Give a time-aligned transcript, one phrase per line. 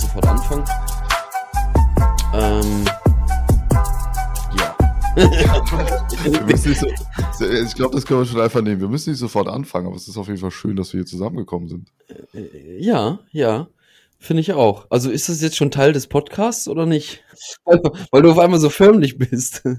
[0.00, 0.64] sofort anfangen.
[2.34, 2.84] Ähm,
[4.58, 4.76] ja.
[7.38, 8.80] So, ich glaube, das können wir schon einfach nehmen.
[8.80, 11.06] Wir müssen nicht sofort anfangen, aber es ist auf jeden Fall schön, dass wir hier
[11.06, 11.92] zusammengekommen sind.
[12.32, 13.66] Äh, ja, ja.
[14.22, 14.84] Finde ich auch.
[14.90, 17.24] Also ist das jetzt schon Teil des Podcasts oder nicht?
[17.64, 17.80] Weil,
[18.10, 19.62] weil du auf einmal so förmlich bist.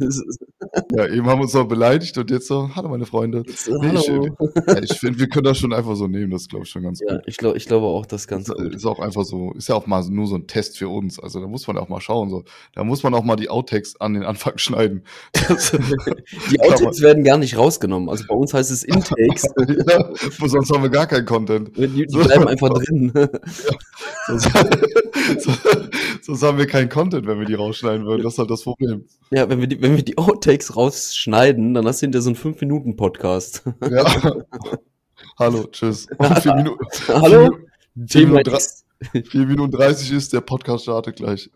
[0.93, 3.43] Ja, eben haben wir uns noch beleidigt und jetzt so, hallo meine Freunde.
[3.45, 4.27] Nee, ich hallo.
[4.67, 6.99] ja, ich finde, wir können das schon einfach so nehmen, das glaube ich schon ganz
[7.05, 7.23] Ja, gut.
[7.27, 8.75] ich glaube ich glaube auch, das ganz Ist, gut.
[8.75, 11.19] ist auch einfach so, ist ja auch mal nur so ein Test für uns.
[11.19, 12.29] Also da muss man auch mal schauen.
[12.29, 12.43] So.
[12.73, 15.03] Da muss man auch mal die Outtakes an den Anfang schneiden.
[15.47, 15.71] Das,
[16.51, 18.07] Die Outtakes werden gar nicht rausgenommen.
[18.09, 19.43] Also bei uns heißt es Intakes.
[19.87, 20.09] ja,
[20.47, 21.75] sonst haben wir gar keinen Content.
[21.77, 23.11] Die, die bleiben einfach drin.
[24.27, 24.30] Sonst,
[26.21, 28.23] sonst, haben wir keinen Content, wenn wir die rausschneiden würden.
[28.23, 29.05] Das ist halt das Problem.
[29.31, 32.37] Ja, wenn wir die, wenn wir die Outtakes rausschneiden, dann hast du hinterher so einen
[32.37, 33.63] 5-Minuten-Podcast.
[33.89, 34.05] Ja.
[35.39, 36.07] Hallo, tschüss.
[36.17, 37.57] Und vier Minuten, Hallo?
[38.07, 38.85] vier Minuten, X.
[39.29, 41.49] vier Minuten 30 ist, der Podcast startet gleich.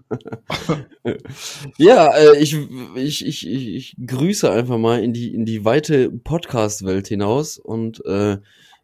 [1.77, 2.55] Ja, äh, ich,
[2.95, 8.03] ich, ich, ich, ich grüße einfach mal in die, in die weite Podcast-Welt hinaus und
[8.05, 8.37] äh,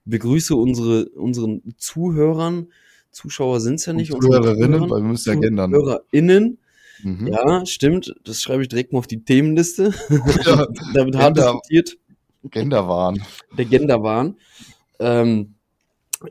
[0.06, 2.68] begrüße unsere, unseren Zuhörern.
[3.12, 4.12] Zuschauer sind's ja nicht.
[4.14, 5.72] Und Zuhörerinnen, weil wir müssen ja gendern.
[5.74, 6.58] ZuhörerInnen.
[7.04, 7.28] Mhm.
[7.28, 8.14] Ja, stimmt.
[8.24, 9.94] Das schreibe ich direkt mal auf die Themenliste.
[10.46, 11.52] Ja, Damit hart Gender.
[11.54, 11.98] diskutiert.
[12.50, 13.22] Genderwahn.
[13.58, 14.36] der Genderwahn.
[15.00, 15.56] Ähm,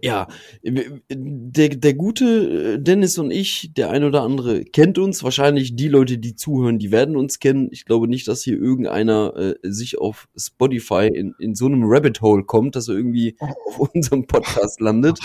[0.02, 0.28] ja,
[0.62, 5.24] der, der gute Dennis und ich, der ein oder andere kennt uns.
[5.24, 7.68] Wahrscheinlich die Leute, die zuhören, die werden uns kennen.
[7.72, 12.20] Ich glaube nicht, dass hier irgendeiner äh, sich auf Spotify in, in so einem Rabbit
[12.20, 13.36] Hole kommt, dass er irgendwie
[13.66, 15.18] auf unserem Podcast landet.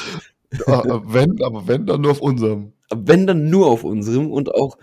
[0.68, 2.74] Ja, äh, wenn, aber wenn, dann nur auf unserem.
[2.94, 4.78] Wenn dann nur auf unserem und auch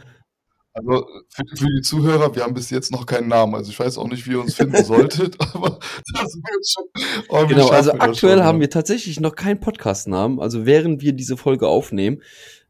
[0.75, 3.55] Also für, für die Zuhörer, wir haben bis jetzt noch keinen Namen.
[3.55, 5.79] Also ich weiß auch nicht, wie ihr uns finden solltet, aber
[6.15, 6.85] das wird schon.
[7.29, 11.69] Oh, Genau, also aktuell haben wir tatsächlich noch keinen Podcast-Namen, also während wir diese Folge
[11.69, 12.23] aufnehmen.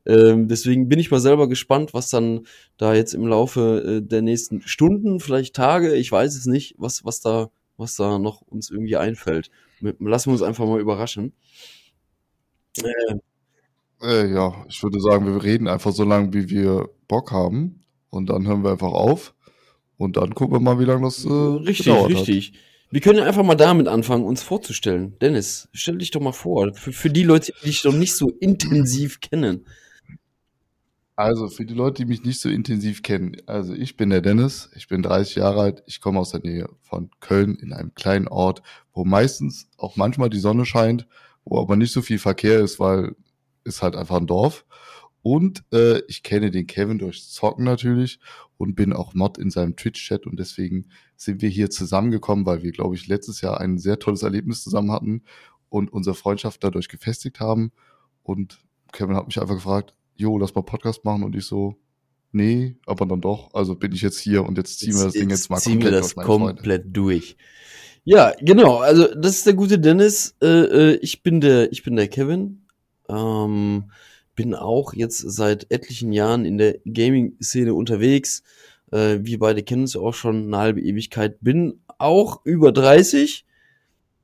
[0.04, 4.22] Ähm, deswegen bin ich mal selber gespannt, was dann da jetzt im Laufe äh, der
[4.22, 8.70] nächsten Stunden, vielleicht Tage, ich weiß es nicht, was, was da, was da noch uns
[8.70, 9.50] irgendwie einfällt.
[9.80, 11.32] Lassen wir uns einfach mal überraschen.
[12.78, 13.16] Äh,
[14.02, 17.84] Äh, ja, ich würde sagen, wir reden einfach so lange, wie wir Bock haben.
[18.10, 19.34] Und dann hören wir einfach auf.
[19.96, 22.52] Und dann gucken wir mal, wie lange das äh, richtig, richtig.
[22.90, 25.16] Wir können einfach mal damit anfangen, uns vorzustellen.
[25.20, 28.28] Dennis, stell dich doch mal vor, für, für die Leute, die dich noch nicht so
[28.40, 29.64] intensiv kennen.
[29.64, 29.72] hat.
[31.14, 33.36] Also für die Leute, die mich nicht so intensiv kennen.
[33.46, 36.68] Also ich bin der Dennis, ich bin 30 Jahre alt, ich komme aus der Nähe
[36.80, 38.62] von Köln in einem kleinen Ort,
[38.92, 41.06] wo meistens auch manchmal die Sonne scheint,
[41.44, 43.14] wo aber nicht so viel Verkehr ist, weil
[43.64, 44.64] ist halt einfach ein Dorf.
[45.22, 48.18] Und äh, ich kenne den Kevin durch Zocken natürlich
[48.56, 52.72] und bin auch Mod in seinem Twitch-Chat und deswegen sind wir hier zusammengekommen, weil wir,
[52.72, 55.22] glaube ich, letztes Jahr ein sehr tolles Erlebnis zusammen hatten
[55.68, 57.70] und unsere Freundschaft dadurch gefestigt haben.
[58.24, 58.58] Und
[58.92, 61.76] Kevin hat mich einfach gefragt, jo, lass mal Podcast machen und ich so,
[62.32, 63.54] nee, aber dann doch.
[63.54, 65.90] Also bin ich jetzt hier und jetzt ziehen wir das Ding jetzt mal ziehen wir
[65.90, 66.54] komplett das Freunde.
[66.54, 67.36] komplett durch.
[68.04, 68.78] Ja, genau.
[68.78, 70.36] Also das ist der gute Dennis.
[70.42, 72.66] Äh, äh, ich bin der, ich bin der Kevin.
[73.08, 73.90] Ähm,
[74.34, 78.42] bin auch jetzt seit etlichen Jahren in der Gaming-Szene unterwegs.
[78.90, 81.36] Äh, wir beide kennen uns auch schon eine halbe Ewigkeit.
[81.40, 83.44] Bin auch über 30.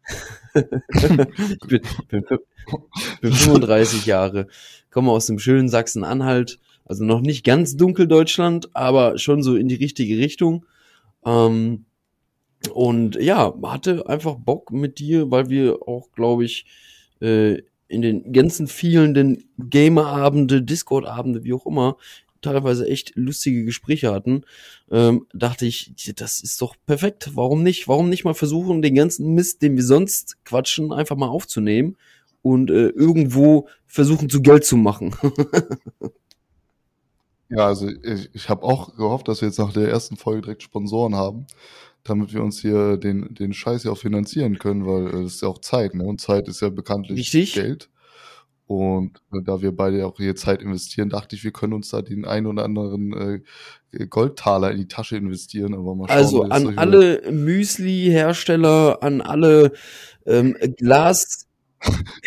[0.55, 2.25] ich bin, bin,
[3.21, 4.49] bin 35 Jahre.
[4.91, 6.59] Komme aus dem schönen Sachsen-Anhalt.
[6.85, 10.65] Also noch nicht ganz dunkel Deutschland, aber schon so in die richtige Richtung.
[11.25, 11.85] Ähm,
[12.73, 16.67] und ja, hatte einfach Bock mit dir, weil wir auch, glaube ich,
[17.21, 21.97] äh, in den ganzen vielen den Gamer-Abende, Discord-Abende, wie auch immer,
[22.43, 24.43] teilweise echt lustige Gespräche hatten,
[24.91, 27.31] ähm, dachte ich, das ist doch perfekt.
[27.35, 27.89] Warum nicht?
[27.89, 31.97] Warum nicht mal versuchen, den ganzen Mist, den wir sonst quatschen, einfach mal aufzunehmen
[32.43, 35.15] und äh, irgendwo versuchen, zu Geld zu machen.
[37.51, 40.63] Ja, also ich, ich habe auch gehofft, dass wir jetzt nach der ersten Folge direkt
[40.63, 41.47] Sponsoren haben,
[42.09, 45.43] damit wir uns hier den, den Scheiß ja auch finanzieren können, weil äh, das ist
[45.43, 46.05] ja auch Zeit, ne?
[46.05, 47.55] Und Zeit ist ja bekanntlich Richtig.
[47.55, 47.91] Geld.
[48.67, 52.03] Und äh, da wir beide auch hier Zeit investieren, dachte ich, wir können uns da
[52.03, 53.43] den einen oder anderen
[53.93, 55.75] äh, Goldtaler in die Tasche investieren.
[55.75, 59.73] Aber mal schauen, Also an alle Müsli-Hersteller, an alle
[60.27, 61.48] ähm, Glas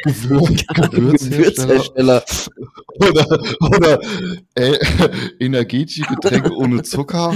[0.04, 2.24] Gewürz, Gewürzhersteller
[3.00, 3.28] oder,
[3.60, 4.00] oder
[4.56, 4.78] äh,
[5.40, 7.34] energetische Getränke ohne Zucker.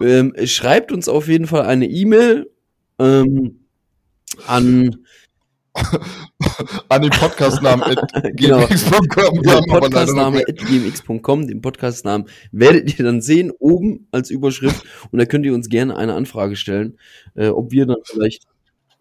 [0.00, 2.50] Ähm, schreibt uns auf jeden Fall eine E-Mail
[2.98, 3.60] ähm,
[4.46, 4.96] an
[6.88, 7.96] An den Podcastnamen
[8.36, 8.66] Genau.
[8.66, 9.36] gmx.com.
[9.42, 11.48] Noch Podcastname gmx.com.
[11.48, 14.84] Den Podcastnamen werdet ihr dann sehen, oben als Überschrift.
[15.10, 16.98] Und da könnt ihr uns gerne eine Anfrage stellen,
[17.34, 18.46] äh, ob wir dann vielleicht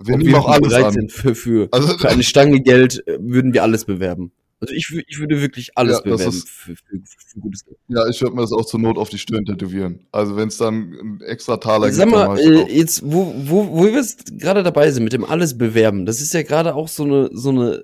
[0.07, 0.93] Wir nehmen auch alles bereit an.
[0.93, 4.31] sind für, für, Also, für eine Stange Geld, äh, würden wir alles bewerben.
[4.59, 7.77] Also ich, ich würde wirklich alles Ja, bewerben ist- für, für, für gutes Geld.
[7.89, 10.05] Ja, ich würde mir das auch zur Not auf die Stirn tätowieren.
[10.13, 13.67] Also wenn es dann ein extra Taler Sag gibt, dann mal, äh, jetzt, wo, wo,
[13.71, 16.87] wo wir jetzt gerade dabei sind mit dem alles bewerben, das ist ja gerade auch
[16.87, 17.83] so eine, so eine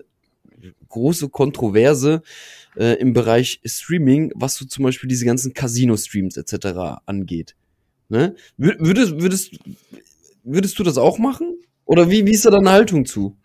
[0.87, 2.21] große Kontroverse
[2.77, 7.01] äh, im Bereich Streaming, was so zum Beispiel diese ganzen Casino-Streams etc.
[7.05, 7.55] angeht.
[8.07, 8.35] Ne?
[8.57, 9.51] Wür- Würdest, würdest,
[10.45, 11.57] würdest du das auch machen?
[11.89, 13.35] Oder wie, wie ist da deine Haltung zu?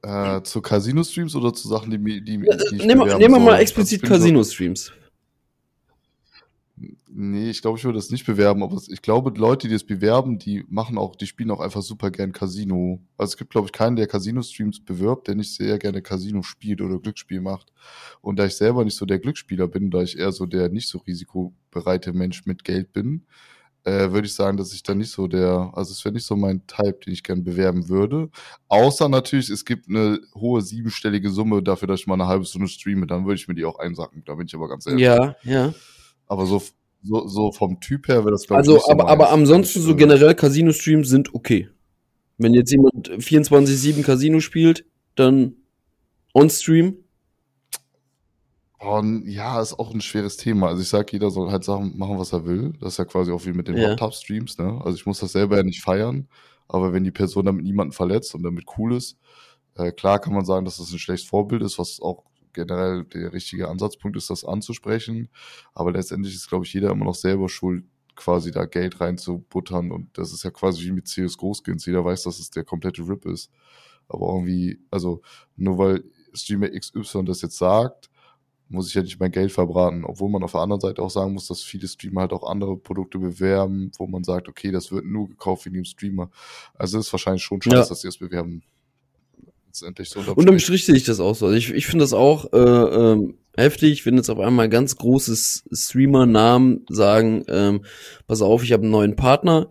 [0.00, 4.02] Äh, zu Casino-Streams oder zu Sachen, die, mi- die, die ich Nehmen wir mal explizit
[4.02, 4.92] Casino-Streams.
[7.06, 10.38] Nee, ich glaube, ich würde das nicht bewerben, aber ich glaube, Leute, die das bewerben,
[10.38, 13.02] die machen auch, die spielen auch einfach super gern Casino.
[13.18, 16.80] Also es gibt, glaube ich, keinen, der Casino-Streams bewirbt, der nicht sehr gerne Casino spielt
[16.80, 17.70] oder Glücksspiel macht.
[18.22, 20.88] Und da ich selber nicht so der Glücksspieler bin, da ich eher so der nicht
[20.88, 23.26] so risikobereite Mensch mit Geld bin,
[23.84, 26.36] äh, würde ich sagen, dass ich da nicht so der, also es wäre nicht so
[26.36, 28.30] mein Type, den ich gern bewerben würde.
[28.68, 32.68] Außer natürlich, es gibt eine hohe siebenstellige Summe dafür, dass ich mal eine halbe Stunde
[32.68, 34.22] streame, dann würde ich mir die auch einsacken.
[34.24, 35.02] Da bin ich aber ganz ehrlich.
[35.02, 35.74] Ja, ja.
[36.26, 36.62] Aber so,
[37.02, 39.80] so, so vom Typ her wäre das, glaube ich, Also, nicht so aber, aber ansonsten
[39.80, 41.68] so äh, generell Casino-Streams sind okay.
[42.38, 45.56] Wenn jetzt jemand 24-7 Casino spielt, dann
[46.34, 47.01] on-stream.
[48.82, 50.68] Und ja, ist auch ein schweres Thema.
[50.68, 52.72] Also ich sag, jeder soll halt Sachen machen, was er will.
[52.80, 53.90] Das ist ja quasi auch wie mit den Ja.
[53.92, 54.80] Hot Tub Streams, ne?
[54.84, 56.28] Also ich muss das selber ja nicht feiern,
[56.66, 59.18] aber wenn die Person damit niemanden verletzt und damit cool ist,
[59.76, 63.32] äh, klar kann man sagen, dass das ein schlechtes Vorbild ist, was auch generell der
[63.32, 65.28] richtige Ansatzpunkt ist, das anzusprechen.
[65.74, 67.84] Aber letztendlich ist, glaube ich, jeder immer noch selber schuld,
[68.16, 69.92] quasi da Geld reinzubuttern.
[69.92, 71.86] Und das ist ja quasi wie mit CSGO-Skins.
[71.86, 73.48] Jeder weiß, dass es der komplette RIP ist.
[74.08, 75.22] Aber irgendwie, also
[75.56, 76.04] nur weil
[76.34, 78.10] Streamer XY das jetzt sagt,
[78.72, 80.04] muss ich ja nicht mein Geld verbraten.
[80.04, 82.76] Obwohl man auf der anderen Seite auch sagen muss, dass viele Streamer halt auch andere
[82.76, 86.30] Produkte bewerben, wo man sagt, okay, das wird nur gekauft wegen dem Streamer.
[86.74, 87.84] Also ist wahrscheinlich schon scheiße, Ja.
[87.84, 88.62] dass die es bewerben.
[89.66, 90.58] Letztendlich so unterm.
[90.58, 91.46] Strich sehe ich das auch so.
[91.46, 95.64] Also ich, ich finde das auch äh, ähm, heftig, wenn jetzt auf einmal ganz großes
[95.72, 97.84] Streamer-Namen sagen, ähm,
[98.26, 99.70] pass auf, ich habe einen neuen Partner,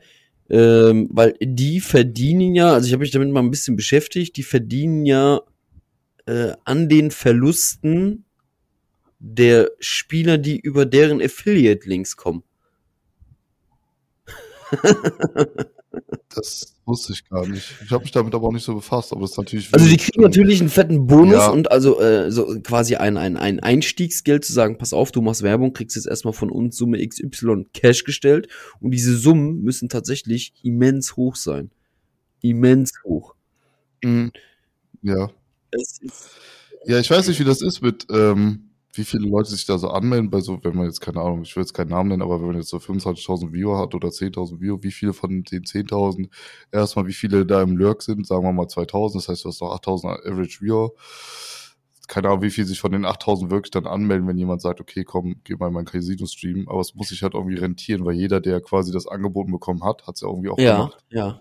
[0.49, 4.43] ähm, weil die verdienen ja, also ich habe mich damit mal ein bisschen beschäftigt, die
[4.43, 5.41] verdienen ja
[6.25, 8.25] äh, an den Verlusten
[9.23, 12.43] der Spieler, die über deren Affiliate-Links kommen.
[16.33, 17.75] Das wusste ich gar nicht.
[17.83, 19.73] Ich habe mich damit aber auch nicht so befasst, aber das ist natürlich.
[19.73, 21.49] Also die kriegen natürlich einen fetten Bonus Ja.
[21.49, 25.43] und also äh, so quasi ein, ein, ein Einstiegsgeld zu sagen, pass auf, du machst
[25.43, 28.47] Werbung, kriegst jetzt erstmal von uns Summe XY Cash gestellt
[28.79, 31.71] und diese Summen müssen tatsächlich immens hoch sein.
[32.41, 33.35] Immens hoch.
[34.01, 34.31] Mhm.
[35.01, 35.29] Ja.
[36.85, 39.89] Ja, ich weiß nicht, wie das ist mit, ähm, wie viele Leute sich da so
[39.89, 42.39] anmelden bei so, wenn man jetzt, keine Ahnung, ich will jetzt keinen Namen nennen, aber
[42.39, 46.29] wenn man jetzt so 25.000 Viewer hat oder 10.000 Viewer, wie viele von den 10.000,
[46.71, 49.61] erstmal wie viele da im Lurk sind, sagen wir mal 2.000, das heißt, du hast
[49.61, 50.91] noch 8.000 Average Viewer.
[52.07, 55.05] Keine Ahnung, wie viel sich von den 8.000 wirklich dann anmelden, wenn jemand sagt, okay,
[55.05, 58.41] komm, geh mal in meinen Casino-Stream, aber es muss sich halt irgendwie rentieren, weil jeder,
[58.41, 60.97] der quasi das angeboten bekommen hat, hat es ja irgendwie auch ja, gemacht.
[61.09, 61.39] ja.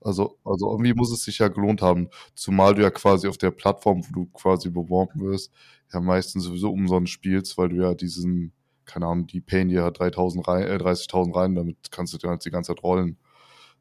[0.00, 2.08] Also, also irgendwie muss es sich ja gelohnt haben.
[2.34, 5.52] Zumal du ja quasi auf der Plattform, wo du quasi beworben wirst,
[5.92, 8.52] ja meistens sowieso umsonst spielst, weil du ja diesen,
[8.84, 12.28] keine Ahnung, die payen dir ja 3000 rein, äh, 30.000 rein, damit kannst du dir
[12.28, 13.18] halt die ganze Zeit rollen.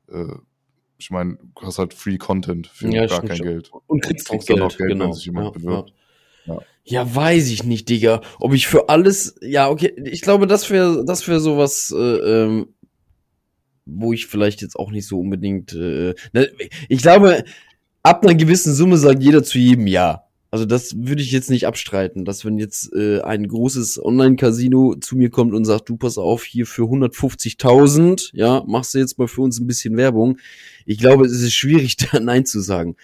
[0.07, 0.35] Äh,
[0.97, 3.45] ich meine, du hast halt Free Content für Ja, gar kein schon.
[3.45, 3.71] Geld.
[3.87, 5.13] Und kriegst auch Kriegst dann Geld, auch Geld, wenn genau.
[5.13, 5.89] sich jemand ja, bewirbt.
[5.89, 5.95] Ja.
[6.45, 6.59] Ja.
[6.83, 8.21] ja, weiß ich nicht, Digga.
[8.39, 11.97] Ob ich für alles, ja, okay, ich glaube, das wäre das wäre sowas, äh,
[12.45, 12.73] ähm,
[13.95, 16.49] wo ich vielleicht jetzt auch nicht so unbedingt, äh, ne,
[16.87, 17.43] ich glaube,
[18.03, 20.23] ab einer gewissen Summe sagt jeder zu jedem Ja.
[20.51, 25.15] Also das würde ich jetzt nicht abstreiten, dass wenn jetzt äh, ein großes Online-Casino zu
[25.15, 29.27] mir kommt und sagt, du pass auf, hier für 150.000, ja, machst du jetzt mal
[29.27, 30.39] für uns ein bisschen Werbung.
[30.87, 32.95] Ich glaube, es ist schwierig, da Nein zu sagen.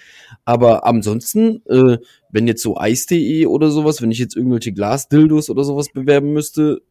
[0.43, 1.99] Aber ansonsten, äh,
[2.31, 6.81] wenn jetzt so Eis.de oder sowas, wenn ich jetzt irgendwelche Glasdildos oder sowas bewerben müsste,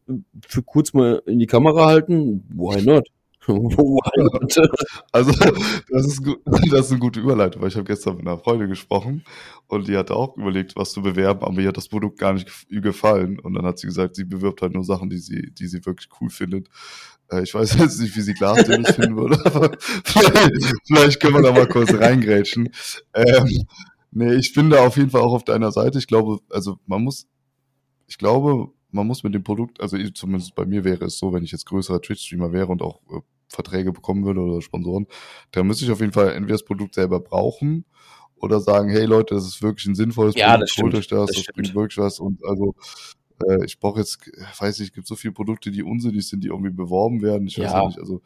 [0.47, 3.09] für kurz mal in die Kamera halten, why not?
[3.53, 4.55] why not?
[5.11, 5.31] Also,
[5.89, 6.39] das ist, gut,
[6.71, 9.23] das ist eine gute Überleitung, weil ich habe gestern mit einer Freundin gesprochen
[9.67, 12.47] und die hatte auch überlegt, was zu bewerben, aber ihr hat das Produkt gar nicht
[12.49, 13.39] gef- gefallen.
[13.39, 16.09] Und dann hat sie gesagt, sie bewirbt halt nur Sachen, die sie, die sie wirklich
[16.21, 16.67] cool findet.
[17.31, 21.41] Äh, Ich weiß jetzt nicht, wie sie Glasdildos finden würde, aber vielleicht, vielleicht können wir
[21.41, 22.69] da mal kurz reingrätschen.
[23.13, 23.65] Ähm,
[24.11, 25.97] nee, ich bin da auf jeden Fall auch auf deiner Seite.
[25.99, 27.27] Ich glaube, also man muss,
[28.07, 31.33] ich glaube, man muss mit dem Produkt, also ich, zumindest bei mir wäre es so,
[31.33, 35.07] wenn ich jetzt größerer Twitch-Streamer wäre und auch äh, Verträge bekommen würde oder Sponsoren,
[35.51, 37.85] dann müsste ich auf jeden Fall entweder das Produkt selber brauchen
[38.35, 41.45] oder sagen, hey Leute, das ist wirklich ein sinnvolles Ja, Produkt, holt euch das, das
[41.45, 42.73] das, bringt wirklich was und also
[43.47, 44.19] äh, ich brauche jetzt,
[44.59, 47.47] weiß ich, es gibt so viele Produkte, die unsinnig sind, die irgendwie beworben werden.
[47.47, 47.81] Ich weiß Ja.
[47.81, 48.21] ja nicht, also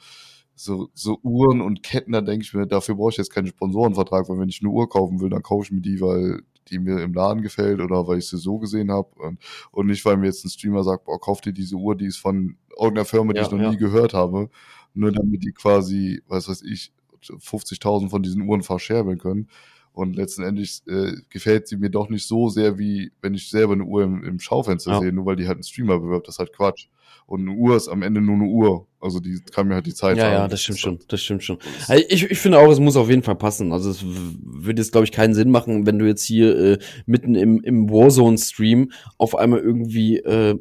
[0.55, 4.27] so, so Uhren und Ketten, da denke ich mir, dafür brauche ich jetzt keinen Sponsorenvertrag,
[4.29, 7.01] weil wenn ich eine Uhr kaufen will, dann kaufe ich mir die, weil die mir
[7.01, 9.39] im Laden gefällt oder weil ich sie so gesehen habe und,
[9.71, 12.17] und nicht, weil mir jetzt ein Streamer sagt, boah, kauf dir diese Uhr, die ist
[12.17, 13.71] von irgendeiner Firma, die Ja, ich noch ja.
[13.71, 14.49] nie gehört habe,
[14.93, 19.49] nur damit die quasi, was weiß ich, 50.000 von diesen Uhren verscherbeln können.
[19.93, 23.83] Und letztendlich äh, gefällt sie mir doch nicht so sehr, wie wenn ich selber eine
[23.83, 24.99] Uhr im, im Schaufenster Ja.
[24.99, 26.27] sehe, nur weil die halt einen Streamer bewirbt.
[26.27, 26.87] Das ist halt Quatsch.
[27.25, 28.87] Und eine Uhr ist am Ende nur eine Uhr.
[28.99, 30.33] Also die kann mir halt die Zeit Ja, sagen.
[30.35, 31.57] ja, das stimmt schon, das stimmt schon.
[31.87, 33.71] Also ich, ich finde auch, es muss auf jeden Fall passen.
[33.71, 37.35] Also es würde jetzt, glaube ich, keinen Sinn machen, wenn du jetzt hier äh, mitten
[37.35, 40.57] im, im Warzone-Stream auf einmal irgendwie äh, äh,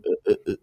[0.50, 0.56] äh,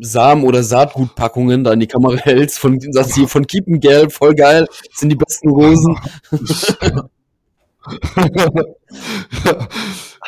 [0.00, 4.34] Samen- oder Saatgutpackungen da in die Kamera hältst von sagst hier von Keepen Gelb, voll
[4.34, 5.96] geil, sind die besten Rosen.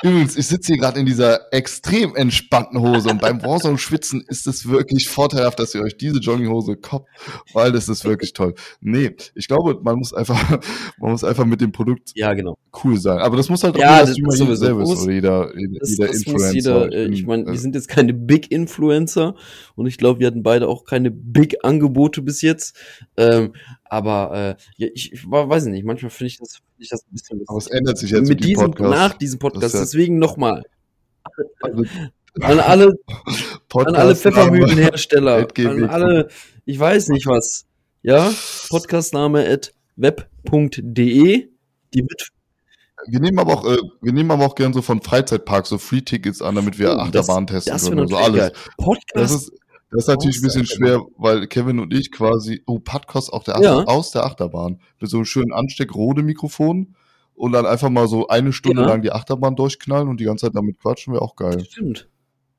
[0.03, 4.47] Übrigens, ich sitze hier gerade in dieser extrem entspannten Hose und beim Warzone schwitzen ist
[4.47, 7.05] es wirklich vorteilhaft, dass ihr euch diese Jogginghose kauft,
[7.53, 8.55] weil das ist wirklich toll.
[8.81, 10.41] Nee, ich glaube, man muss einfach,
[10.99, 12.57] man muss einfach mit dem Produkt Ja, genau.
[12.83, 13.19] cool sein.
[13.19, 16.07] Aber das muss halt auch Ja, jeder Streamer das jeder ist oder jeder, Das, jeder
[16.07, 16.53] das Influencer.
[16.55, 19.35] jeder, äh, ich bin, meine, wir sind jetzt keine Big Influencer
[19.75, 22.75] und ich glaube, wir hatten beide auch keine Big Angebote bis jetzt.
[23.19, 23.53] Ähm,
[23.85, 27.43] aber äh, ja, ich, ich weiß nicht, manchmal finde ich das, ich das ein bisschen
[27.47, 28.91] aber es ändert sich jetzt mit diesem, Podcast.
[28.91, 29.65] nach diesem Podcast.
[29.65, 30.63] Das ja- Deswegen nochmal
[31.63, 31.85] Also,
[32.41, 32.95] an alle,
[33.75, 36.29] an alle Pfeffermühlenhersteller, an alle,
[36.65, 37.67] ich weiß nicht was,
[38.03, 38.33] ja,
[38.69, 41.49] Podcastname at web.de,
[41.95, 42.29] die wird
[43.09, 46.41] Wir nehmen aber auch, äh, wir nehmen aber auch gern so von Freizeitparks so Free-Tickets
[46.43, 48.01] an, damit wir Oh, das- Achterbahn testen das können.
[48.01, 48.59] Also natürlich alles.
[48.77, 49.53] Podcast, Das ist,
[49.91, 53.43] das ist natürlich ein bisschen der schwer, weil Kevin und ich quasi, oh, Podcast auch
[53.45, 53.85] der Ja.
[53.85, 54.81] aus der Achterbahn.
[55.01, 56.95] Mit so einem schönen Ansteck-Rode-Mikrofon
[57.35, 58.89] und dann einfach mal so eine Stunde Ja.
[58.89, 61.65] lang die Achterbahn durchknallen und die ganze Zeit damit quatschen, wäre auch geil.
[61.65, 62.09] stimmt.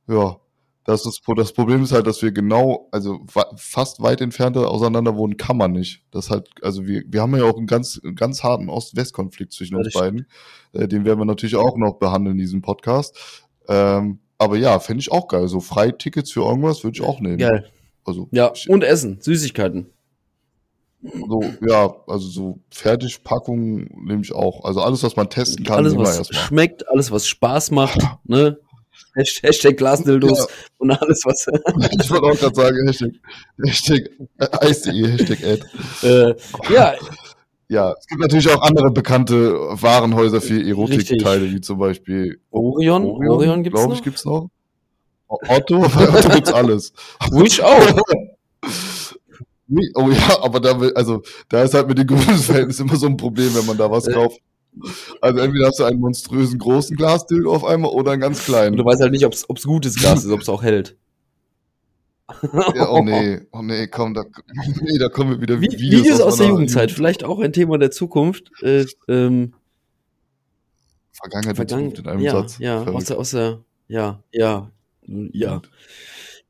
[0.07, 0.37] Ja.
[0.83, 3.19] Das, ist, das Problem ist halt, dass wir genau, also
[3.55, 6.03] fast weit entfernte auseinander wohnen, kann man nicht.
[6.09, 9.75] Das halt, also wir, wir haben ja auch einen ganz, einen ganz harten Ost-West-Konflikt zwischen
[9.75, 10.25] Ja, uns beiden.
[10.73, 13.15] Äh, den werden wir natürlich auch noch behandeln in diesem Podcast.
[13.67, 15.47] Ähm, aber ja, fände ich auch geil.
[15.47, 17.37] So Freitickets für irgendwas würde ich auch nehmen.
[17.37, 17.69] Geil.
[18.03, 19.85] Also, Ja, ich, und Essen, Süßigkeiten.
[21.01, 24.65] so, ja, also so Fertigpackungen nehme ich auch.
[24.65, 28.57] Also alles, was man testen kann, alles, was schmeckt, alles, was Spaß macht, ne?
[29.15, 30.45] Hashtag, Hashtag Glasdildos Ja.
[30.77, 31.45] und alles, was,
[32.01, 33.11] Ich wollte auch gerade sagen, Hashtag,
[33.65, 35.63] Hashtag, äh, Eis.de, Hashtag Ad.
[36.07, 36.35] äh,
[36.73, 36.93] ja,
[37.71, 43.63] Ja, es gibt natürlich auch andere bekannte Warenhäuser für Erotikteile, wie zum Beispiel Orion, Orion,
[43.63, 44.49] gibt's glaube ich, gibt's noch.
[45.29, 46.91] Otto, bei Otto gibt's alles.
[47.31, 48.01] Wish auch.
[49.95, 53.55] Oh ja, aber da also da ist halt mit dem Größenverhältnis immer so ein Problem,
[53.55, 54.11] wenn man da was Äh.
[54.11, 54.41] kauft.
[55.21, 58.75] Also entweder hast du einen monströsen großen Glasdildo auf einmal oder einen ganz Und kleinen.
[58.75, 60.97] du weißt halt nicht, ob's, ob's gutes Glas ist, ob's auch hält.
[62.75, 64.23] Ja, oh nee, oh nee, komm, da,
[64.81, 67.39] nee, da kommen wir wieder Wie, Videos Videos aus der meiner Jugendzeit, Jugend- vielleicht auch
[67.39, 68.51] ein Thema der Zukunft.
[68.61, 69.53] Äh, ähm,
[71.13, 72.57] Vergangenheit und vergangen, Zukunft in einem ja, Satz.
[72.59, 73.09] ja, aus Verrückt.
[73.09, 74.71] der, aus der, ja, ja,
[75.33, 75.61] ja.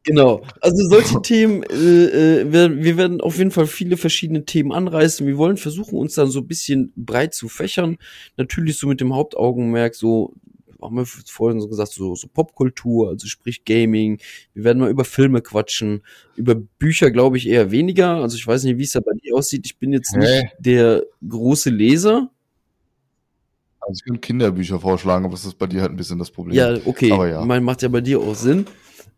[0.03, 0.41] Genau.
[0.61, 5.27] Also solche Themen, äh, äh, wir, wir werden auf jeden Fall viele verschiedene Themen anreißen.
[5.27, 7.97] Wir wollen versuchen, uns dann so ein bisschen breit zu fächern.
[8.37, 10.33] Natürlich so mit dem Hauptaugenmerk, so
[10.81, 14.19] haben wir vorhin so gesagt, so, so Popkultur, also sprich Gaming.
[14.53, 16.03] Wir werden mal über Filme quatschen.
[16.35, 18.15] Über Bücher glaube ich eher weniger.
[18.15, 19.65] Also ich weiß nicht, wie es da bei dir aussieht.
[19.65, 20.19] Ich bin jetzt Hä?
[20.19, 22.31] nicht der große Leser.
[23.79, 26.55] Also ich könnte Kinderbücher vorschlagen, aber das ist bei dir halt ein bisschen das Problem.
[26.55, 27.11] Ja, okay.
[27.11, 27.43] Aber ja.
[27.43, 28.65] Mein macht ja bei dir auch Sinn.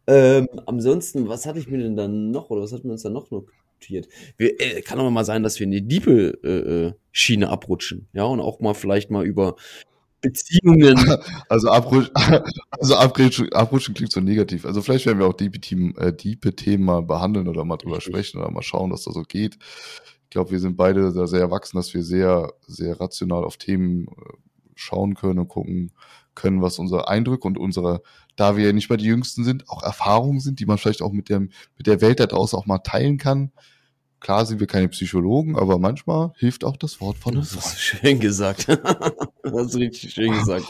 [0.08, 3.14] Ähm, ansonsten, was hatte ich mir denn dann noch oder was hatten wir uns dann
[3.14, 4.08] noch notiert?
[4.38, 8.08] Wir, äh, kann aber mal sein, dass wir in die Diepe äh, äh, Schiene abrutschen,
[8.14, 9.56] ja, und auch mal vielleicht mal über
[10.24, 10.96] Beziehungen.
[11.50, 12.10] Also, Abrutsch,
[12.72, 14.66] also abrutschen, abrutschen klingt so negativ.
[14.66, 18.02] Also vielleicht werden wir auch diepe Themen, äh, diepe Themen mal behandeln oder mal drüber
[18.02, 19.58] sprechen oder mal schauen, was da so geht.
[20.24, 24.08] Ich glaube, wir sind beide da sehr erwachsen, dass wir sehr, sehr rational auf Themen
[24.08, 24.34] äh,
[24.76, 25.92] schauen können und gucken
[26.34, 28.02] können, was unsere Eindrücke und unsere,
[28.36, 31.12] da wir ja nicht mehr die Jüngsten sind, auch Erfahrungen sind, die man vielleicht auch
[31.12, 33.52] mit dem, mit der Welt da draußen auch mal teilen kann.
[34.24, 37.76] Klar sind wir keine Psychologen, aber manchmal hilft auch das Wort von einem Das hast
[37.76, 38.68] du schön gesagt.
[38.70, 38.82] das
[39.72, 40.66] du richtig schön gesagt.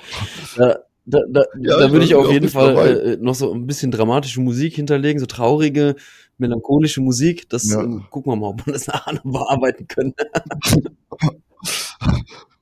[0.57, 2.89] Da, da, da, Ja, da würde ich auf jeden Fall dabei.
[2.89, 5.95] äh, noch so ein bisschen dramatische Musik hinterlegen, so traurige,
[6.39, 7.47] melancholische Musik.
[7.49, 7.81] Das Ja.
[7.83, 10.15] ähm, gucken wir mal, ob wir das nachher noch bearbeiten können.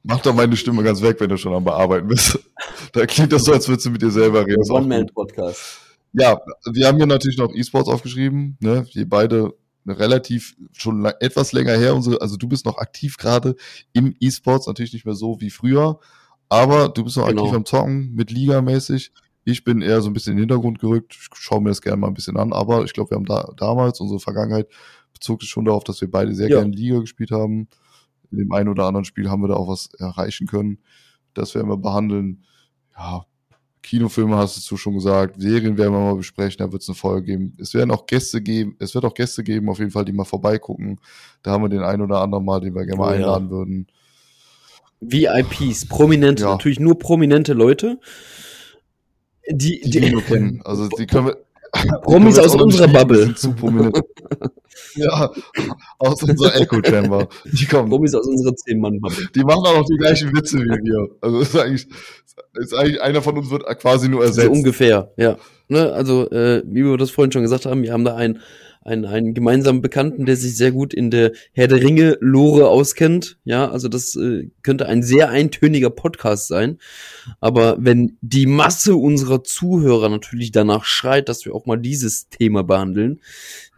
[0.04, 2.38] Mach doch meine Stimme ganz weg, wenn du schon am Bearbeiten bist.
[2.92, 4.62] Da klingt das so, als würdest du mit dir selber reden.
[4.62, 4.72] Ist.
[4.72, 5.78] One-Man-Podcast.
[6.14, 6.42] Ja,
[6.74, 8.58] wir haben hier natürlich noch E-Sports aufgeschrieben.
[8.60, 8.86] Ne?
[8.94, 9.54] Wir beide
[9.86, 11.96] relativ schon etwas länger her.
[11.96, 13.56] Unsere, also du bist noch aktiv gerade
[13.94, 16.00] im E-Sports, natürlich nicht mehr so wie früher,
[16.50, 17.44] aber du bist noch Genau.
[17.44, 19.12] aktiv am Zocken mit Liga-mäßig.
[19.44, 21.16] Ich bin eher so ein bisschen in den Hintergrund gerückt.
[21.20, 23.52] Ich schaue mir das gerne mal ein bisschen an, aber ich glaube, wir haben da
[23.58, 24.68] damals, unsere Vergangenheit,
[25.14, 26.60] bezog sich schon darauf, dass wir beide sehr Ja.
[26.60, 27.68] gerne Liga gespielt haben.
[28.32, 30.80] In dem einen oder anderen Spiel haben wir da auch was erreichen können.
[31.34, 32.44] Das werden wir behandeln.
[32.98, 33.26] ja,
[33.84, 37.24] Kinofilme hast du schon gesagt, Serien werden wir mal besprechen, da wird es eine Folge
[37.26, 37.58] geben.
[37.60, 40.24] Es werden auch Gäste geben, es wird auch Gäste geben, auf jeden Fall, die mal
[40.26, 41.00] vorbeigucken.
[41.42, 43.16] Da haben wir den einen oder anderen mal, den wir gerne mal Oh ja.
[43.18, 43.88] einladen würden.
[45.02, 46.52] VIPs, prominente, Ja.
[46.52, 48.00] natürlich nur prominente Leute.
[49.50, 50.62] Die, Die, die, nur kennen.
[50.64, 51.38] Also die können wir.
[52.04, 53.26] Promis die aus unserer lieben, die Bubble.
[53.26, 54.00] sind Zu prominent.
[54.96, 55.32] ja,
[56.00, 57.28] aus unserer Echo Chamber.
[57.46, 57.90] Die kommen.
[57.90, 59.30] Promis aus unserer Zehn-Mann-Bubble.
[59.36, 61.10] Die machen auch noch die gleichen Witze wie wir.
[61.22, 61.88] Also ist eigentlich,
[62.56, 64.48] ist eigentlich einer von uns wird quasi nur ersetzt.
[64.48, 65.38] So ungefähr, ja.
[65.68, 68.42] Ne, also, äh, wie wir das vorhin schon gesagt haben, wir haben da einen,
[68.84, 73.38] einen, einen gemeinsamen Bekannten, der sich sehr gut in der Herr der Ringe-Lore auskennt.
[73.46, 76.80] Ja, also das äh, könnte ein sehr eintöniger Podcast sein.
[77.40, 82.64] Aber wenn die Masse unserer Zuhörer natürlich danach schreit, dass wir auch mal dieses Thema
[82.64, 83.22] behandeln,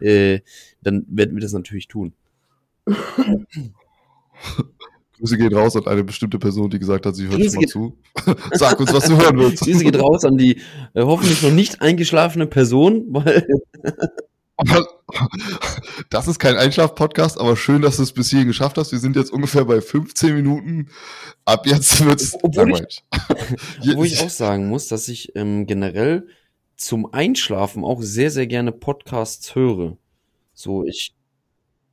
[0.00, 0.40] äh,
[0.84, 2.12] dann werden wir das natürlich tun.
[5.18, 7.68] Grüße gehen raus an eine bestimmte Person, die gesagt hat, sie hört Grüße schon mal
[7.68, 7.98] zu.
[8.52, 9.64] Sag uns, was du hören willst.
[9.64, 10.56] Diese geht raus an die
[10.92, 13.46] äh, hoffentlich noch nicht eingeschlafene Person, weil
[16.10, 18.92] Das ist kein Einschlaf-Podcast, aber schön, dass du es bis hierhin geschafft hast.
[18.92, 20.88] Wir sind jetzt ungefähr bei 15 Minuten.
[21.44, 22.14] Ab jetzt Obwohl
[22.52, 23.04] ich- langweilig.
[23.94, 26.28] Wo ich auch sagen muss, dass ich ähm, generell
[26.76, 29.96] zum Einschlafen auch sehr, sehr gerne Podcasts höre.
[30.54, 31.14] So, ich,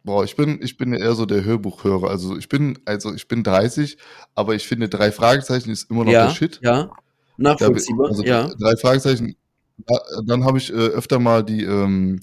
[0.04, 2.10] Boah, ich bin, ich bin eher so der Hörbuchhörer.
[2.10, 3.98] Also ich bin, also ich bin 30,
[4.34, 6.60] aber ich finde drei Fragezeichen ist immer noch ja, der Shit.
[6.64, 6.92] ja,
[7.38, 8.48] nachvollziehbar, also ja.
[8.60, 9.36] Drei Fragezeichen.
[9.78, 12.20] Da, dann habe ich äh, öfter mal die ähm,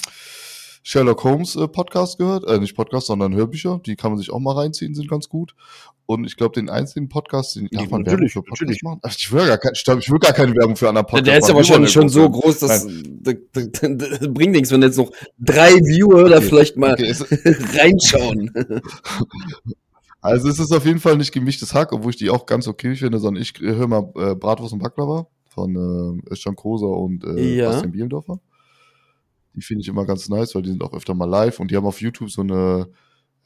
[0.89, 2.45] Sherlock Holmes äh, Podcast gehört.
[2.49, 3.79] Äh, nicht Podcast, sondern Hörbücher.
[3.85, 5.55] Die kann man sich auch mal reinziehen, sind ganz gut.
[6.07, 8.83] Und ich glaube, den einzigen Podcast, den Ja, darf man natürlich, Werbung für Podcast natürlich.
[8.83, 9.01] machen.
[9.03, 11.11] Ach, ich will gar kein, ich, glaub, ich will gar keine Werbung für anderen Der,
[11.11, 12.87] Podcast der ist ja wahrscheinlich schon so groß, dass
[13.21, 17.13] das, bringt nichts, wenn jetzt noch drei Viewer da Okay, vielleicht mal Okay,
[17.79, 18.51] reinschauen.
[20.23, 22.95] also es ist auf jeden Fall nicht gemischtes Hack, obwohl ich die auch ganz okay
[22.97, 25.77] finde, sondern ich höre mal äh, Bratwurst und Baklava von
[26.27, 27.69] äh, Özcan Kosa und äh, Ja.
[27.73, 28.41] Bastian Bielendorfer.
[29.55, 31.77] Die finde ich immer ganz nice, weil die sind auch öfter mal live und die
[31.77, 32.89] haben auf YouTube so eine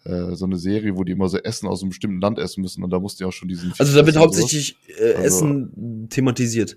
[0.05, 2.83] äh, so eine Serie, wo die immer so Essen aus einem bestimmten Land essen müssen
[2.83, 6.77] und da mussten die auch schon diesen Also da wird hauptsächlich äh, Also- Essen thematisiert.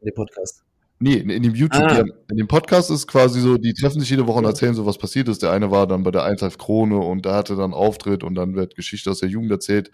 [0.00, 0.64] In dem Podcast.
[0.98, 1.96] Nee, in, dem YouTube, Ah.
[1.96, 4.50] haben, in dem Podcast ist quasi so, die treffen sich jede Woche und Ja.
[4.50, 5.42] erzählen so, was passiert ist.
[5.42, 8.54] Der eine war dann bei der Einzelf Krone und da hatte dann Auftritt und dann
[8.54, 9.90] wird Geschichte aus der Jugend erzählt.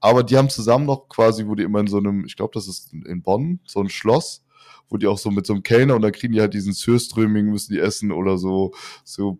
[0.00, 2.68] Aber die haben zusammen noch quasi, wo die immer in so einem, ich glaube, das
[2.68, 4.44] ist in Bonn, so ein Schloss,
[4.88, 7.46] wo die auch so mit so einem Kellner und da kriegen die halt diesen Sürströming,
[7.46, 8.72] müssen die essen oder so,
[9.04, 9.38] so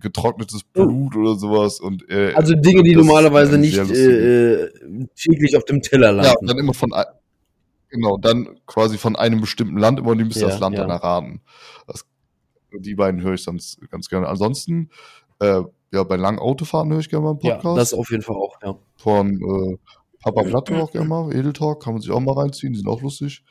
[0.00, 4.70] getrocknetes Blut oder sowas und äh, Also Dinge, die normalerweise nicht äh, äh,
[5.16, 6.36] täglich auf dem Teller Ja, landen.
[6.40, 6.92] und dann immer von,
[7.88, 10.82] genau, dann quasi von einem bestimmten Land immer und die müssen Ja, das Land ja.
[10.82, 11.40] dann erraten.
[11.86, 12.04] Das,
[12.72, 14.28] die beiden höre ich sonst ganz gerne.
[14.28, 14.90] Ansonsten,
[15.40, 15.62] äh,
[15.92, 17.78] ja, bei langen Autofahren höre ich gerne mal einen ja, Podcast.
[17.78, 18.76] das auf jeden Fall auch, ja.
[18.96, 19.78] von äh,
[20.22, 23.00] Papa Platte auch gerne mal, Edeltalk, kann man sich auch mal reinziehen, die sind auch
[23.00, 23.42] lustig.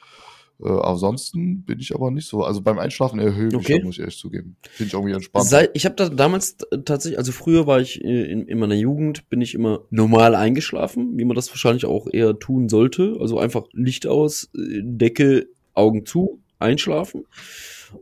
[0.63, 2.43] Äh, ansonsten bin ich aber nicht so.
[2.43, 3.77] Also beim Einschlafen eher höre Okay.
[3.77, 4.57] ich, muss ich ehrlich zugeben.
[4.71, 5.45] Finde ich irgendwie entspannt.
[5.47, 9.29] Seit, ich habe da damals tatsächlich, also früher war ich äh, in, in meiner Jugend,
[9.29, 13.17] bin ich immer normal eingeschlafen, wie man das wahrscheinlich auch eher tun sollte.
[13.19, 17.25] Also einfach Licht aus, äh, Decke, Augen zu, einschlafen.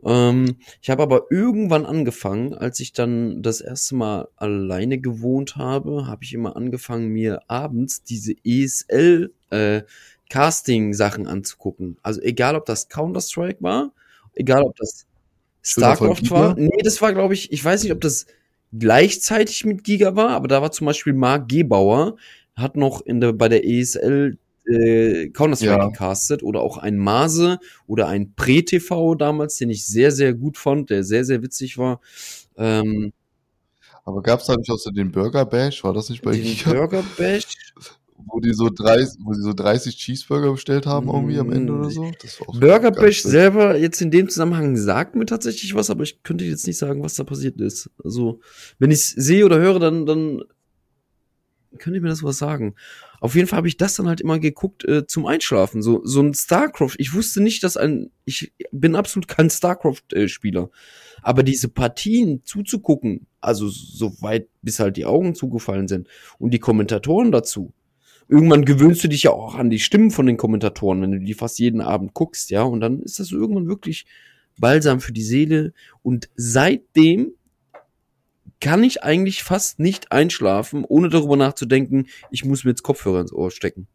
[0.04, 6.06] Ähm, ich habe aber irgendwann angefangen, als ich dann das erste Mal alleine gewohnt habe,
[6.06, 9.82] habe ich immer angefangen, mir abends diese ESL äh,
[10.28, 11.96] Casting-Sachen anzugucken.
[12.02, 13.92] Also egal, ob das Counter-Strike war,
[14.34, 15.06] egal, ob das
[15.62, 16.54] StarCraft war.
[16.56, 18.26] Nee, das war, glaube ich, ich weiß nicht, ob das
[18.72, 22.16] gleichzeitig mit Giga war, aber da war zum Beispiel Mark Gebauer,
[22.54, 25.88] hat noch in der, bei der ESL äh, Counter-Strike Ja.
[25.88, 30.90] gecastet oder auch ein Mase oder ein Pre-TV damals, den ich sehr, sehr gut fand,
[30.90, 32.00] der sehr, sehr witzig war.
[32.56, 33.12] Ähm,
[34.04, 35.82] aber gab es da nicht auch so den Burger Bash?
[35.84, 36.72] War das nicht bei den Giga?
[36.72, 37.44] Burger Bash.
[38.28, 41.80] Wo die so 30, wo die so 30 Cheeseburger bestellt haben irgendwie am Ende Mm,
[41.80, 42.02] oder so?
[42.02, 46.22] War auch Burger Bash selber jetzt in dem Zusammenhang sagt mir tatsächlich was, aber ich
[46.22, 47.90] könnte jetzt nicht sagen, was da passiert ist.
[48.02, 48.40] Also,
[48.78, 50.42] wenn ich es sehe oder höre, dann, dann
[51.78, 52.74] könnte mir das was sagen.
[53.20, 55.82] Auf jeden Fall habe ich das dann halt immer geguckt äh, zum Einschlafen.
[55.82, 56.94] So, so ein StarCraft.
[56.98, 58.10] Ich wusste nicht, dass ein.
[58.24, 60.70] Ich bin absolut kein StarCraft-Spieler.
[61.22, 66.08] Aber diese Partien zuzugucken, also so weit, bis halt die Augen zugefallen sind
[66.38, 67.72] und die Kommentatoren dazu.
[68.28, 71.34] Irgendwann gewöhnst du dich ja auch an die Stimmen von den Kommentatoren, wenn du die
[71.34, 72.62] fast jeden Abend guckst, ja.
[72.62, 74.06] Und dann ist das irgendwann wirklich
[74.58, 75.72] balsam für die Seele.
[76.02, 77.32] Und seitdem
[78.60, 83.32] kann ich eigentlich fast nicht einschlafen, ohne darüber nachzudenken, ich muss mir jetzt Kopfhörer ins
[83.32, 83.86] Ohr stecken.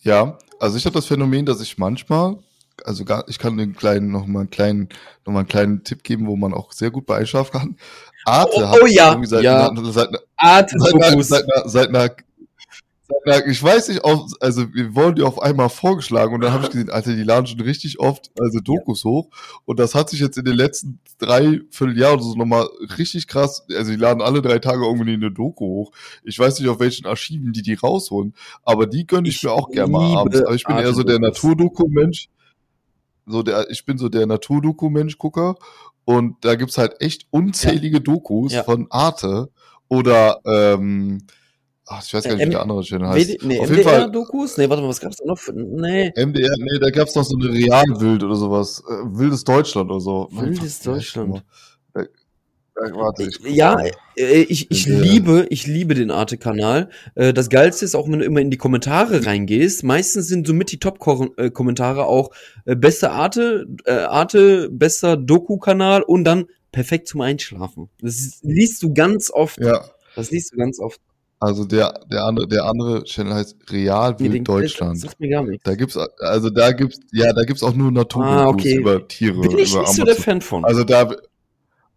[0.00, 2.38] Ja, also ich habe das Phänomen, dass ich manchmal,
[2.84, 4.88] also gar, ich kann den kleinen noch mal einen kleinen,
[5.24, 7.76] noch mal einen kleinen Tipp geben, wo man auch sehr gut bei einschlafen kann.
[8.24, 9.68] Arte Oh, hat oh ja, seit, ja.
[9.68, 11.28] einer, seit, einer- seit, einer, Atemfokus.
[11.28, 12.10] seit, einer, seit einer
[13.46, 16.70] Ich weiß nicht, auf, also wir wurden die auf einmal vorgeschlagen und dann habe ich
[16.70, 19.10] gesehen, Alter, die laden schon richtig oft also Dokus ja.
[19.10, 19.28] hoch
[19.66, 22.66] und das hat sich jetzt in den letzten drei Vierteljahren oder so nochmal
[22.98, 25.92] richtig krass, also die laden alle drei Tage irgendwie eine Doku hoch.
[26.24, 28.34] Ich weiß nicht, auf welchen Archiven die die rausholen,
[28.64, 30.40] aber die gönne ich, ich mir auch gerne mal abends.
[30.40, 32.28] Aber ich bin eher so der Naturdoku-Mensch.
[33.26, 35.56] So der, ich bin so der Naturdoku-Mensch-Gucker
[36.04, 38.02] und da gibt's halt echt unzählige ja.
[38.02, 38.62] Dokus ja.
[38.62, 39.50] von Arte
[39.88, 41.26] oder ähm,
[41.86, 43.42] Ach, ich weiß gar nicht, wie der andere Channel heißt.
[43.42, 44.56] Nee, Auf MDR-Dokus?
[44.56, 45.38] Nee, warte mal, was gab's da noch?
[45.52, 46.12] Nee.
[46.16, 48.82] MDR, nee, da gab's noch so eine Realwild oder sowas.
[48.88, 50.28] Äh, Wildes Deutschland oder so.
[50.32, 51.36] Wildes Deutschland.
[51.36, 51.73] Äh, ich
[53.44, 53.78] ja,
[54.16, 56.90] äh, ich, ich liebe, ich liebe den Arte-Kanal.
[57.14, 59.84] Äh, das Geilste ist auch, wenn du immer in die Kommentare reingehst.
[59.84, 62.30] Meistens sind somit die Top-Kommentare auch
[62.64, 67.88] äh, beste Arte, äh, Arte, bester Doku-Kanal und dann perfekt zum Einschlafen.
[68.00, 69.60] Das liest du ganz oft.
[69.60, 69.84] Ja.
[70.16, 71.00] Das liest du ganz oft.
[71.40, 74.94] Also der, der andere, der andere Channel heißt Real Wild nee, Deutschland.
[74.94, 75.62] Das sagt mir gar nichts.
[75.64, 78.76] Da gibt's, also da gibt's, ja, da gibt's auch nur Natur ah, okay.
[78.76, 79.40] über Tiere.
[79.40, 80.64] Bin ich nicht so der Fan von.
[80.64, 81.14] Also da,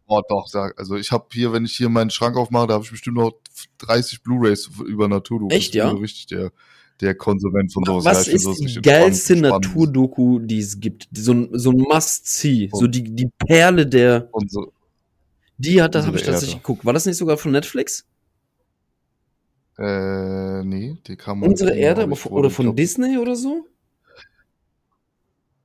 [0.07, 2.83] oh doch, sag, also ich habe hier, wenn ich hier meinen Schrank aufmache, da habe
[2.83, 3.33] ich bestimmt noch
[3.79, 5.55] 30 Blu-rays über Naturdokus.
[5.55, 5.89] Echt, ja?
[5.89, 6.51] So richtig der,
[7.01, 8.05] der Konsument von sowas.
[8.05, 11.07] Was ja, ist die geilste Naturdoku, die es gibt?
[11.11, 14.71] So ein, so ein Must-See, so die, die Perle der, so,
[15.57, 16.85] die hat, das habe ich tatsächlich geguckt.
[16.85, 18.05] War das nicht sogar von Netflix?
[19.77, 23.67] Äh, nee, die kam Unsere Erde, oder von Disney oder so?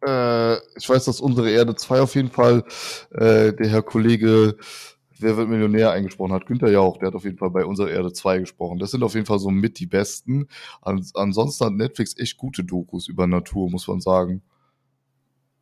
[0.06, 2.64] Äh, ich weiß, dass unsere Erde 2 auf jeden Fall
[3.12, 4.56] äh, der Herr Kollege
[5.22, 8.12] Wer wird Millionär eingesprochen hat, Günther Jauch, der hat auf jeden Fall bei unserer Erde
[8.12, 8.78] 2 gesprochen.
[8.78, 10.48] Das sind auf jeden Fall so mit die besten.
[10.80, 14.42] An, ansonsten hat Netflix echt gute Dokus über Natur, muss man sagen.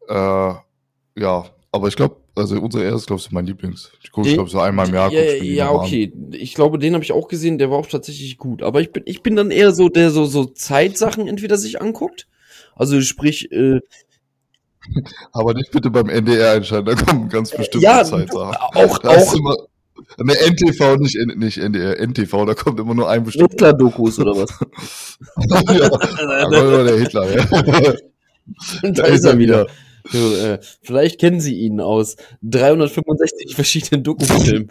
[0.08, 3.92] Äh, ja, aber ich glaube, also unsere Erde ist, glaube ich, mein Lieblings.
[4.02, 5.12] Ich gucke, glaube so einmal im Jahr.
[5.12, 6.10] Ja, ja okay.
[6.14, 6.32] An.
[6.32, 8.62] Ich glaube, den habe ich auch gesehen, der war auch tatsächlich gut.
[8.62, 12.28] Aber ich bin, ich bin dann eher so, der so, so Zeitsachen entweder sich anguckt.
[12.74, 13.80] Also sprich, äh,
[15.32, 18.56] aber nicht bitte beim NDR entscheiden, da kommen ganz bestimmte ja, Zeitsachen.
[18.74, 19.34] Auch, da auch.
[19.34, 19.56] Immer,
[20.18, 23.52] ne, NTV, nicht, nicht NDR, NTV, da kommt immer nur ein bestimmter.
[23.52, 24.50] Hitler-Dokus oder was?
[25.68, 27.94] ja, da kommt immer der Hitler, ja.
[28.90, 29.66] da ist er wieder.
[30.10, 34.70] So, äh, vielleicht kennen Sie ihn aus 365 verschiedenen Dokufilmen.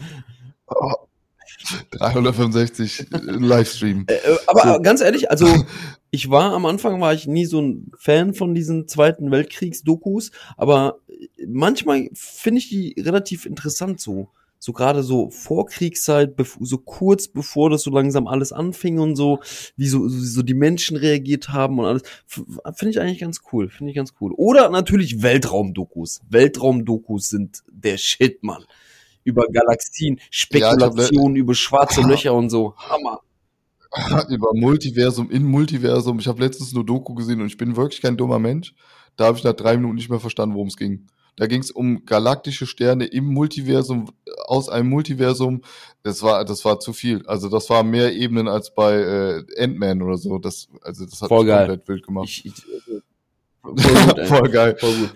[1.91, 4.05] 365 Livestream.
[4.07, 4.81] Äh, äh, aber so.
[4.81, 5.47] ganz ehrlich, also
[6.11, 10.99] ich war am Anfang war ich nie so ein Fan von diesen Zweiten Weltkriegs-Dokus, aber
[11.45, 17.81] manchmal finde ich die relativ interessant so so gerade so Vorkriegszeit, so kurz bevor das
[17.81, 19.39] so langsam alles anfing und so,
[19.77, 23.91] wie so, so die Menschen reagiert haben und alles, finde ich eigentlich ganz cool, finde
[23.91, 24.33] ich ganz cool.
[24.35, 26.21] Oder natürlich Weltraumdokus.
[26.29, 28.65] Weltraumdokus sind der Shit, Mann.
[29.29, 32.75] Über Galaxien, Spekulationen ja, über schwarze Löcher und so.
[32.77, 33.21] Hammer.
[34.29, 36.19] Über Multiversum, in Multiversum.
[36.19, 38.75] Ich habe letztens nur Doku gesehen und ich bin wirklich kein dummer Mensch.
[39.15, 41.07] Da habe ich nach drei Minuten nicht mehr verstanden, worum es ging.
[41.35, 44.11] Da ging es um galaktische Sterne im Multiversum,
[44.45, 45.61] aus einem Multiversum.
[46.03, 47.25] Das war, das war zu viel.
[47.27, 50.37] Also das war mehr Ebenen als bei äh, Ant-Man oder so.
[50.37, 51.67] Das, also das hat Voll mich geil.
[51.67, 52.27] komplett wild gemacht.
[52.27, 52.53] Ich, ich,
[53.61, 54.75] voll, gut, voll geil.
[54.77, 55.15] Voll gut.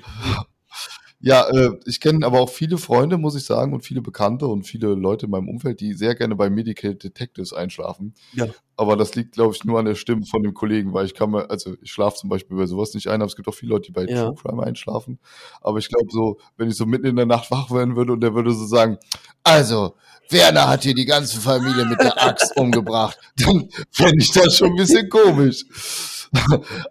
[1.25, 4.63] Ja, äh, ich kenne aber auch viele Freunde, muss ich sagen, und viele Bekannte und
[4.63, 8.13] viele Leute in meinem Umfeld, die sehr gerne bei Medical Detectives einschlafen.
[8.33, 8.47] Ja.
[8.75, 11.31] Aber das liegt, glaube ich, nur an der Stimme von dem Kollegen, weil ich kann
[11.31, 13.69] mir, also ich schlafe zum Beispiel bei sowas nicht ein, aber es gibt auch viele
[13.69, 14.25] Leute, die bei ja.
[14.25, 15.17] True Crime einschlafen.
[15.61, 18.19] Aber ich glaube so, wenn ich so mitten in der Nacht wach werden würde und
[18.19, 18.97] der würde so sagen,
[19.43, 19.95] also,
[20.29, 24.71] Werner hat hier die ganze Familie mit der Axt umgebracht, dann fände ich das schon
[24.71, 25.63] ein bisschen komisch.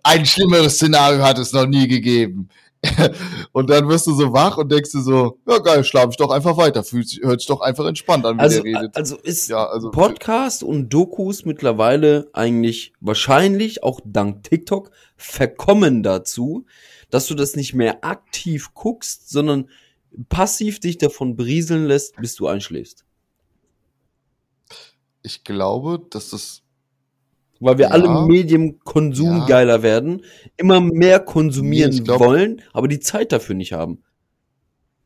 [0.03, 2.49] Ein schlimmeres Szenario hat es noch nie gegeben.
[3.53, 6.31] und dann wirst du so wach und denkst du so, ja geil, schlaf ich doch
[6.31, 8.97] einfach weiter, fühlt sich, hört sich doch einfach entspannt an, wie also, der redet.
[8.97, 16.66] Also ist ja, also, Podcast und Dokus mittlerweile eigentlich wahrscheinlich auch dank TikTok verkommen dazu,
[17.11, 19.68] dass du das nicht mehr aktiv guckst, sondern
[20.29, 23.05] passiv dich davon berieseln lässt, bis du einschläfst.
[25.23, 26.62] Ich glaube, dass das
[27.62, 27.90] weil wir ja.
[27.92, 29.46] alle Medienkonsum ja.
[29.46, 30.25] geiler werden,
[30.57, 34.03] immer mehr konsumieren nee, glaub, wollen, aber die Zeit dafür nicht haben.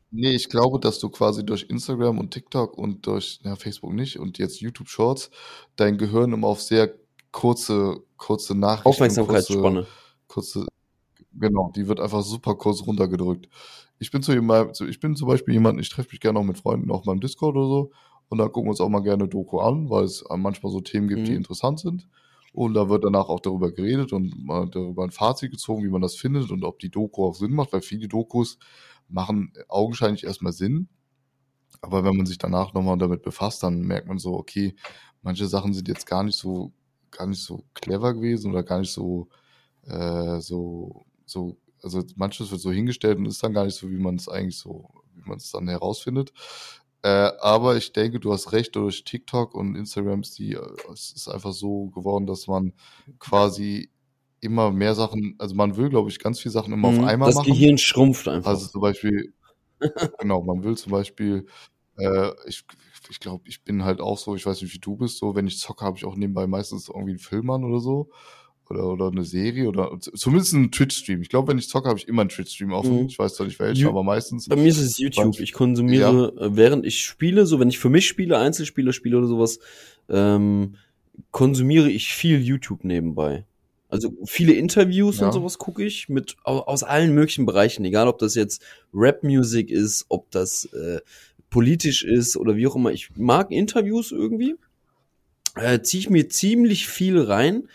[0.09, 4.17] Nee, ich glaube, dass du quasi durch Instagram und TikTok und durch ja, Facebook nicht
[4.17, 5.29] und jetzt YouTube Shorts
[5.75, 6.93] dein Gehirn immer auf sehr
[7.31, 8.89] kurze, kurze Nachrichten.
[8.89, 9.85] Aufmerksamkeitsspanne.
[10.27, 10.67] Kurze, kurze,
[11.33, 13.49] genau, die wird einfach super kurz runtergedrückt.
[13.99, 16.57] Ich bin, zu jemand, ich bin zum Beispiel jemand, ich treffe mich gerne auch mit
[16.57, 17.91] Freunden, auch beim Discord oder so.
[18.29, 21.07] Und dann gucken wir uns auch mal gerne Doku an, weil es manchmal so Themen
[21.07, 21.25] gibt, mhm.
[21.25, 22.07] die interessant sind.
[22.57, 24.33] Und da wird danach auch darüber geredet und
[24.73, 27.71] darüber ein Fazit gezogen, wie man das findet und ob die Doku auch Sinn macht,
[27.71, 28.57] weil viele Dokus
[29.07, 30.89] machen augenscheinlich erstmal Sinn.
[31.81, 34.75] Aber wenn man sich danach nochmal damit befasst, dann merkt man so, okay,
[35.21, 36.73] manche Sachen sind jetzt gar nicht so
[37.11, 39.27] gar nicht so clever gewesen oder gar nicht so,
[39.85, 43.99] äh, so, so, also manches wird so hingestellt und ist dann gar nicht so, wie
[43.99, 46.33] man es eigentlich so, wie man es dann herausfindet.
[47.03, 47.09] Äh,
[47.41, 50.61] aber ich denke, du hast recht, durch TikTok und Instagram ist die, äh,
[50.93, 52.73] es ist einfach so geworden, dass man
[53.19, 53.91] quasi
[54.41, 56.99] immer mehr Sachen, also man will, glaube ich, ganz viele Sachen immer Mhm.
[56.99, 57.53] auf einmal Das machen.
[57.53, 58.51] Gehirn schrumpft einfach.
[58.51, 59.33] Also zum Beispiel,
[60.19, 61.47] genau, man will zum Beispiel,
[61.97, 62.65] äh, ich,
[63.09, 65.47] ich glaube, ich bin halt auch so, ich weiß nicht, wie du bist, so, wenn
[65.47, 68.11] ich zocke, habe ich auch nebenbei meistens irgendwie einen Film an oder so.
[68.69, 71.21] Oder, oder eine Serie oder zumindest einen Twitch-Stream.
[71.21, 73.01] Ich glaube, wenn ich zocke, habe ich immer einen Twitch-Stream offen.
[73.03, 73.05] Mhm.
[73.07, 74.47] Ich weiß zwar nicht welchen, aber meistens.
[74.49, 75.39] Bei mir ist es YouTube.
[75.39, 79.27] Ich konsumiere, äh, während ich spiele, so wenn ich für mich spiele, Einzelspieler spiele oder
[79.27, 79.59] sowas,
[80.09, 80.75] ähm,
[81.31, 83.45] konsumiere ich viel YouTube nebenbei.
[83.89, 85.27] Also viele Interviews Ja.
[85.27, 88.61] und sowas gucke ich mit au- aus allen möglichen Bereichen, egal ob das jetzt
[88.93, 90.99] Rap-Music ist, ob das äh,
[91.49, 92.91] politisch ist oder wie auch immer.
[92.91, 94.55] Ich mag Interviews irgendwie,
[95.55, 97.69] äh, ziehe ich mir ziemlich viel rein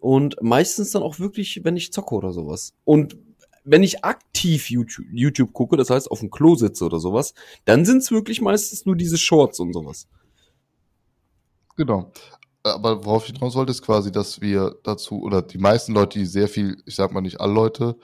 [0.00, 2.74] und meistens dann auch wirklich, wenn ich zocke oder sowas.
[2.84, 3.16] Und
[3.64, 7.84] wenn ich aktiv YouTube, YouTube gucke, das heißt auf dem Klo sitze oder sowas, dann
[7.84, 10.06] sind es wirklich meistens nur diese Shorts und sowas.
[11.76, 12.12] Genau.
[12.62, 16.26] Aber worauf ich hinaus wollte, ist quasi, dass wir dazu, oder die meisten Leute, die
[16.26, 17.96] sehr viel, ich sag mal nicht alle Leute,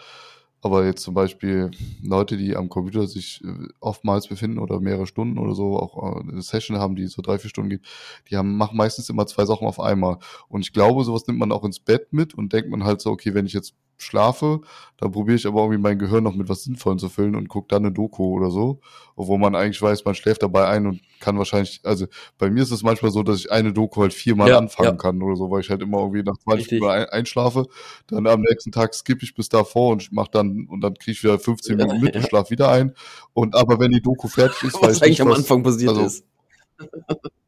[0.63, 1.73] aber jetzt zum Beispiel
[2.03, 6.21] Leute, die am Computer sich äh, oftmals befinden oder mehrere Stunden oder so, auch äh,
[6.21, 7.83] eine Session haben, die so drei, vier Stunden geht,
[8.31, 10.19] die haben, machen meistens immer zwei Sachen auf einmal.
[10.49, 13.11] Und ich glaube, sowas nimmt man auch ins Bett mit und denkt man halt so,
[13.11, 14.61] okay, wenn ich jetzt schlafe,
[14.99, 17.69] dann probiere ich aber irgendwie mein Gehirn noch mit was Sinnvollem zu füllen und gucke
[17.69, 18.81] dann eine Doku oder so,
[19.17, 22.07] obwohl man eigentlich weiß, man schläft dabei ein und kann wahrscheinlich, also
[22.39, 24.97] bei mir ist es manchmal so, dass ich eine Doku halt viermal Ja, anfangen ja.
[24.97, 26.81] kann oder so, weil ich halt immer irgendwie nach 20 Richtig.
[26.81, 27.67] Minuten ein, einschlafe,
[28.09, 31.23] dann am nächsten Tag skippe ich bis davor und mach dann und dann kriege ich
[31.25, 32.29] wieder 15 Ja, Minuten mit und ja.
[32.29, 32.93] schlaf wieder ein
[33.33, 35.63] und aber wenn die Doku fertig ist, weiß Was ich eigentlich nicht, am was, Anfang
[35.63, 36.25] passiert also, ist.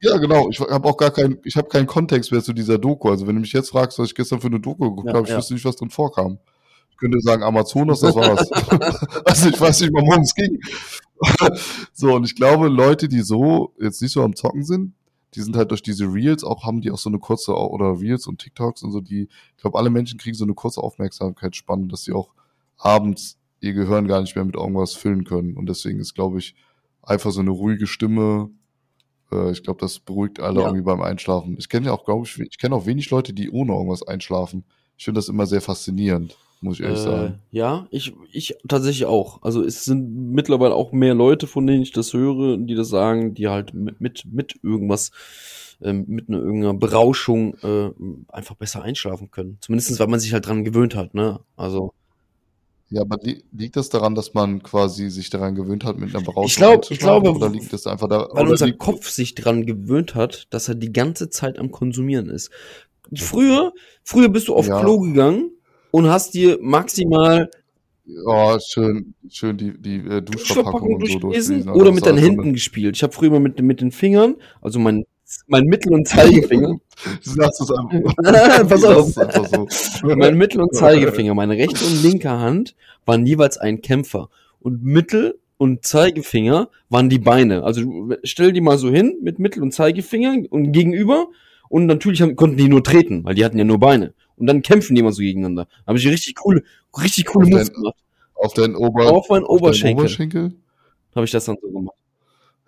[0.01, 0.49] Ja, genau.
[0.51, 3.11] Ich habe auch gar keinen, ich habe keinen Kontext mehr zu dieser Doku.
[3.11, 5.25] Also wenn du mich jetzt fragst, was ich gestern für eine Doku geguckt Ja, habe,
[5.25, 5.39] ich ja.
[5.39, 6.39] wüsste nicht, was drin vorkam.
[6.91, 8.51] Ich könnte sagen, Amazonas, das war's.
[9.25, 10.61] also ich weiß nicht mal, worum es ging.
[11.93, 14.95] so, und ich glaube, Leute, die so jetzt nicht so am Zocken sind,
[15.35, 18.27] die sind halt durch diese Reels auch, haben die auch so eine kurze, oder Reels
[18.27, 22.05] und TikToks und so, die, ich glaube, alle Menschen kriegen so eine kurze Aufmerksamkeitsspanne, dass
[22.05, 22.31] sie auch
[22.77, 25.57] abends ihr Gehirn gar nicht mehr mit irgendwas füllen können.
[25.57, 26.55] Und deswegen ist, glaube ich,
[27.03, 28.51] einfach so eine ruhige Stimme,
[29.33, 30.67] äh, ich glaube, das beruhigt alle Ja.
[30.67, 31.57] irgendwie beim Einschlafen.
[31.59, 34.65] Ich kenne ja auch, glaube ich, ich kenne auch wenig Leute, die ohne irgendwas einschlafen.
[34.97, 37.39] Ich finde das immer sehr faszinierend, muss ich ehrlich Äh, sagen.
[37.51, 39.43] ja, ich, ich tatsächlich auch.
[39.43, 43.35] Also es sind mittlerweile auch mehr Leute, von denen ich das höre, die das sagen,
[43.35, 45.11] die halt mit, mit, mit irgendwas,
[45.83, 47.91] ähm, mit einer irgendeiner Berauschung äh,
[48.29, 49.59] einfach besser einschlafen können.
[49.61, 51.41] Zumindestens, weil man sich halt dran gewöhnt hat, ne?
[51.57, 51.93] Also.
[52.95, 56.25] Ja, aber li liegt das daran, dass man quasi sich daran gewöhnt hat, mit einer
[56.25, 59.67] Berauschung Ich glaub- ich glaube, oder liegt das einfach da, Weil unser Kopf sich dran
[59.67, 62.51] gewöhnt hat, dass er die ganze Zeit am Konsumieren ist.
[63.17, 63.73] Früher,
[64.05, 64.81] früher bist du auf Ja.
[64.81, 65.51] Klo gegangen
[65.91, 67.51] und hast dir maximal
[68.27, 71.81] oh, schön, schön die, die äh, Duschverpackung Duschverpackung und so durchgelesen durchlesen.
[71.81, 72.97] oder mit deinen Händen gespielt.
[72.97, 75.05] Ich habe früher mal mit, mit den Fingern, also mein,
[75.47, 76.77] mein Mittel- und Zeigefinger,
[77.23, 78.15] sagst es einfach.
[78.69, 79.17] Pass auf.
[79.19, 79.67] einfach so.
[80.17, 82.75] mein Mittel- und Zeigefinger, meine rechte und linke Hand
[83.07, 84.29] waren jeweils ein Kämpfer.
[84.61, 87.63] Und Mittel- und Zeigefinger waren die Beine.
[87.65, 87.83] Also
[88.25, 91.29] stell die mal so hin mit Mittel- und Zeigefinger und gegenüber.
[91.69, 94.15] Und natürlich haben, konnten die nur treten, weil die hatten ja nur Beine.
[94.37, 95.67] Und dann kämpfen die immer so gegeneinander.
[95.87, 96.63] Habe ich richtig coole,
[97.01, 97.97] richtig coole Auf Moves gemacht.
[98.35, 100.53] Auf deinen Ober Auf meinen auf Oberschenkel Oberschenkel?
[101.15, 101.97] habe ich das dann so gemacht.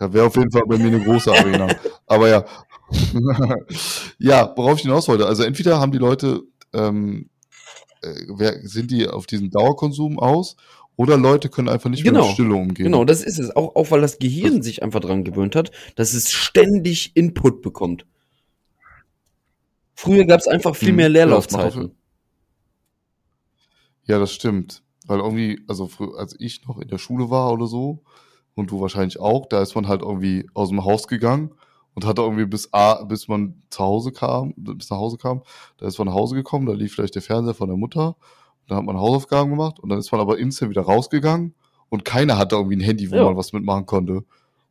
[0.01, 1.69] Ja, wäre auf jeden Fall bei mir eine große Arena.
[2.07, 2.45] Aber ja.
[4.19, 5.27] ja, worauf ich hinaus wollte.
[5.27, 6.43] Also entweder haben die Leute,
[6.75, 7.31] ähm,
[8.03, 10.57] äh, wer, sind die auf diesen Dauerkonsum aus
[10.97, 12.25] oder Leute können einfach nicht Genau.
[12.27, 12.85] mit Stille umgehen.
[12.85, 13.55] Genau, das ist es.
[13.57, 18.07] Auch, auch weil das Gehirn sich einfach dran gewöhnt hat, dass es ständig Input bekommt.
[19.95, 20.97] Früher gab es einfach viel Mhm.
[20.97, 21.93] mehr das Leerlaufzeiten.
[24.05, 24.83] Ja, das stimmt.
[25.07, 28.03] Weil irgendwie, also frü- als ich noch in der Schule war oder so,
[28.57, 31.53] und du wahrscheinlich auch, da ist man halt irgendwie aus dem Haus gegangen
[31.95, 35.43] und hatte irgendwie bis A, bis man zu Hause kam, bis nach Hause kam,
[35.79, 38.71] da ist man nach Hause gekommen, da lief vielleicht der Fernseher von der Mutter, und
[38.71, 41.55] dann hat man Hausaufgaben gemacht und dann ist man aber instant wieder rausgegangen
[41.89, 43.25] und keiner hatte irgendwie ein Handy, wo Ja.
[43.25, 44.25] man was mitmachen konnte.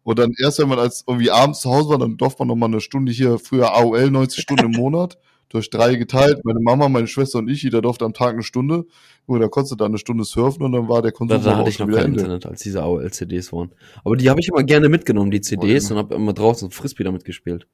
[0.04, 2.56] Und dann erst, wenn man als irgendwie abends zu Hause war, dann durfte man noch
[2.58, 5.18] mal eine Stunde hier, früher AOL, 90 Stunden im Monat,
[5.50, 6.44] durch drei geteilt.
[6.44, 8.86] Meine Mama, meine Schwester und ich, jeder durfte am Tag eine Stunde.
[9.26, 11.50] Und da konntest du dann eine Stunde surfen und dann war der Da, Konsum da
[11.52, 12.20] aber hatte auch ich noch kein Ende.
[12.22, 13.72] Internet, als diese AOL-CDs waren.
[14.04, 16.00] Aber die habe ich immer gerne mitgenommen, die CDs, immer.
[16.00, 17.68] und habe immer draußen Frisbee damit gespielt.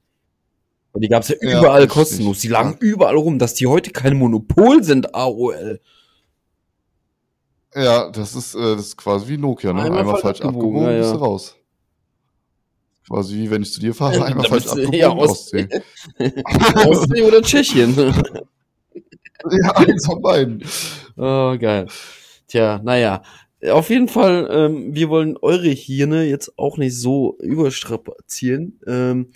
[0.93, 1.93] Und die gab's ja Ja, überall richtig.
[1.93, 2.39] kostenlos.
[2.39, 5.79] Die lagen überall rum, dass die heute kein Monopol sind, AOL.
[7.73, 9.83] Ja, das ist, äh, das ist quasi wie Nokia, ne?
[9.83, 11.17] Einmal Einmal, falsch abgewogen, ja, bist ja.
[11.17, 11.55] du raus.
[13.11, 15.67] Quasi wie wenn ich zu dir fahre, einmal Da falsch bist du- abgebogen, ja, Ostsee.
[16.87, 17.93] Ostsee oder Tschechien.
[19.63, 20.63] Ja, eins von beiden.
[21.17, 21.87] Oh, geil.
[22.47, 23.23] Tja, naja.
[23.71, 28.79] Auf jeden Fall, ähm, wir wollen eure Hirne jetzt auch nicht so überstrapazieren.
[28.85, 29.31] Ähm,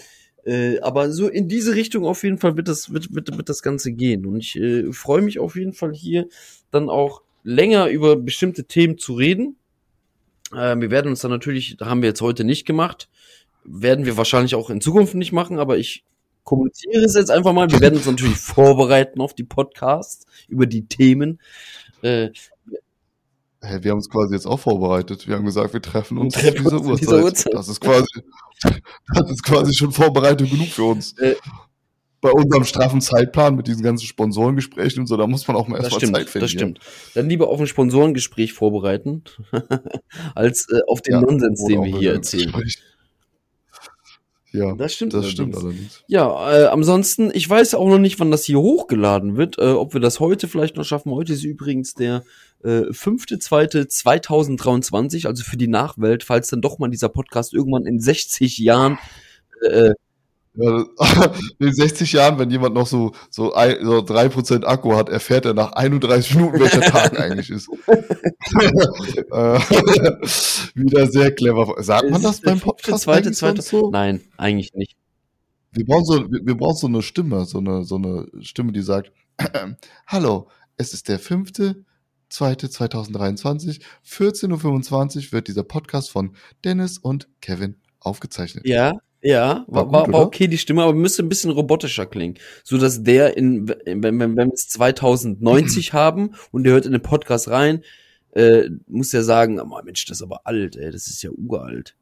[0.45, 3.63] äh, aber so in diese Richtung auf jeden Fall wird das, wird, wird, wird das
[3.63, 4.27] Ganze gehen.
[4.27, 6.27] Und ich äh, freue mich auf jeden Fall hier
[6.69, 9.55] dann auch länger über bestimmte Themen zu reden.
[10.53, 13.09] Äh, wir werden uns dann natürlich, haben wir jetzt heute nicht gemacht,
[13.65, 16.03] werden wir wahrscheinlich auch in Zukunft nicht machen, aber ich
[16.43, 17.69] kommuniziere es jetzt einfach mal.
[17.71, 21.39] Wir werden uns natürlich vorbereiten auf die Podcasts über die Themen.
[22.01, 22.29] Äh,
[23.65, 25.27] Hey, wir haben uns quasi jetzt auch vorbereitet.
[25.27, 27.53] Wir haben gesagt, wir treffen uns treffen dieser uns dieser Uhrzeit.
[27.53, 28.05] Das ist quasi,
[28.61, 31.17] das ist quasi schon Vorbereitung genug für uns.
[31.17, 31.35] Äh.
[32.21, 35.77] Bei unserem straffen Zeitplan mit diesen ganzen Sponsorengesprächen und so, da muss man auch mal
[35.77, 36.43] erstmal Zeit finden.
[36.43, 36.79] das stimmt.
[37.13, 39.23] Dann lieber auf ein Sponsorengespräch vorbereiten,
[40.35, 42.51] als äh, auf den Nonsens, Oder den wir hier erzählen.
[42.51, 42.81] Gespräch.
[44.55, 45.13] Ja, Das stimmt.
[45.13, 45.73] das stimmt allerdings.
[45.75, 46.03] allerdings.
[46.07, 49.93] Ja, äh, ansonsten, ich weiß auch noch nicht, wann das hier hochgeladen wird, äh, ob
[49.93, 51.11] wir das heute vielleicht noch schaffen.
[51.11, 52.23] Heute ist übrigens der
[52.63, 58.57] äh, 5.2.2023, also für die Nachwelt, falls dann doch mal dieser Podcast irgendwann in 60
[58.57, 58.97] Jahren
[59.69, 59.91] äh,
[60.57, 60.85] Ja,
[61.59, 65.53] in 60 Jahren, wenn jemand noch so, so, ein, so 3% Akku hat, erfährt er
[65.53, 67.69] nach 31 Minuten, welcher Tag eigentlich ist.
[69.31, 69.59] Äh,
[70.75, 71.81] Wieder sehr clever.
[71.83, 73.89] Sagt man das beim Podcast zweite, zweite, so?
[73.89, 74.95] Nein, eigentlich nicht.
[75.71, 78.81] Wir brauchen so, wir, wir brauchen so eine Stimme, so eine, so eine Stimme, die
[78.81, 79.11] sagt,
[80.07, 81.83] hallo, es ist der fünfte,
[82.29, 88.67] zweite 2023, 14.25 Uhr wird dieser Podcast von Dennis und Kevin aufgezeichnet.
[88.67, 88.93] Ja,
[89.25, 92.35] ja, war, War war, gut, war okay die Stimme, aber müsste ein bisschen robotischer klingen.
[92.63, 96.91] So dass der in, wenn, wenn, wenn wir es 2090 haben und der hört in
[96.91, 97.83] den Podcast rein,
[98.33, 101.95] äh, muss der sagen, oh, Mensch, das ist aber alt, ey, das ist ja uralt.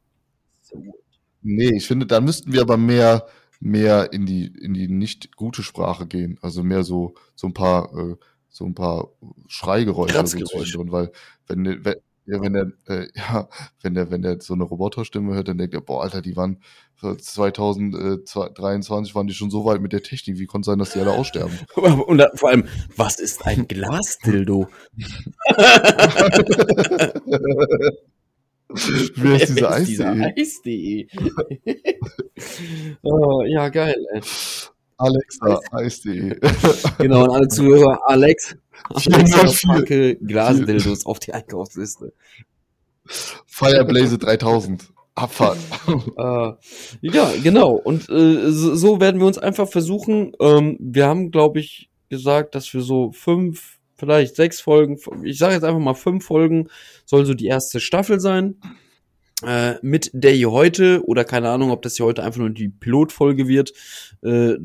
[0.59, 1.03] Das ist ja uralt.
[1.41, 3.25] Nee, ich finde, da müssten wir aber mehr,
[3.61, 6.37] mehr in die, in die nicht gute Sprache gehen.
[6.41, 8.15] Also mehr so, so ein paar, äh,
[8.49, 9.11] so ein paar
[9.47, 11.11] Schreigeräusche so zwischendrin, weil
[11.47, 13.47] wenn, wenn, ja, wenn der, äh, ja,
[13.81, 16.59] wenn der, wenn der so eine Roboterstimme hört, dann denkt er, boah, Alter, die waren
[16.95, 20.93] für 2023 waren die schon so weit mit der Technik, wie konnte es sein, dass
[20.93, 21.57] die alle aussterben?
[21.75, 24.69] Und da, vor allem, was ist ein Glasdildo?
[29.15, 31.07] Wer ist dieser Wer ist dieser Eis.de?
[31.07, 31.07] Eis.de?
[33.03, 34.21] oh, ja, geil, ey.
[34.97, 36.39] Alexa, Eis.de.
[36.97, 38.55] Genau, und alle Zuhörer, Alex,
[38.93, 42.13] Alexa, packe Glasdildos auf die Einkaufsliste.
[43.05, 44.93] Fireblaze 3000.
[45.15, 45.59] Abfahrt.
[46.17, 46.53] Äh,
[47.07, 47.73] ja, genau.
[47.73, 50.31] Und äh, so, so werden wir uns einfach versuchen.
[50.39, 55.53] Ähm, wir haben, glaube ich, gesagt, dass wir so fünf, vielleicht sechs Folgen, ich sage
[55.53, 56.67] jetzt einfach mal fünf Folgen,
[57.05, 58.55] soll so die erste Staffel sein.
[59.45, 62.69] Äh, mit der hier heute, oder keine Ahnung, ob das hier heute einfach nur die
[62.69, 63.73] Pilotfolge wird.
[64.21, 64.55] Äh,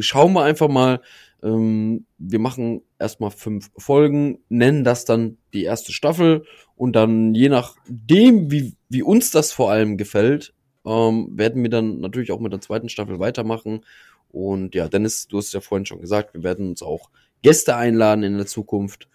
[0.00, 1.00] schauen wir einfach mal.
[1.42, 6.44] Ähm, wir machen erstmal fünf Folgen, nennen das dann die erste Staffel
[6.74, 10.54] und dann je nachdem, wie, wie uns das vor allem gefällt,
[10.86, 13.84] ähm, werden wir dann natürlich auch mit der zweiten Staffel weitermachen.
[14.30, 17.10] Und ja, Dennis, du hast ja vorhin schon gesagt, wir werden uns auch
[17.42, 19.08] Gäste einladen in der Zukunft.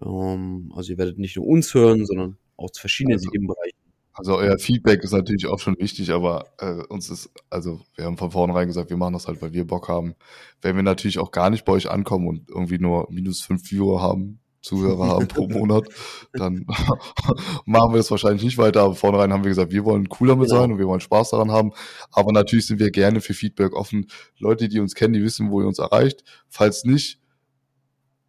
[0.00, 3.83] Ähm, also ihr werdet nicht nur uns hören, sondern auch zu verschiedenen Also- Themenbereichen.
[4.14, 8.16] Also euer Feedback ist natürlich auch schon wichtig, aber äh, uns ist, also wir haben
[8.16, 10.14] von vornherein gesagt, wir machen das halt, weil wir Bock haben.
[10.62, 14.00] Wenn wir natürlich auch gar nicht bei euch ankommen und irgendwie nur minus fünf Viewer
[14.00, 15.88] haben, Zuhörer haben pro Monat,
[16.32, 16.64] dann
[17.66, 18.82] machen wir das wahrscheinlich nicht weiter.
[18.82, 20.60] Aber vornherein haben wir gesagt, wir wollen cool damit Genau.
[20.60, 21.72] sein und wir wollen Spaß daran haben.
[22.12, 24.06] Aber natürlich sind wir gerne für Feedback offen.
[24.38, 26.24] Leute, die uns kennen, die wissen, wo ihr uns erreicht.
[26.48, 27.18] Falls nicht,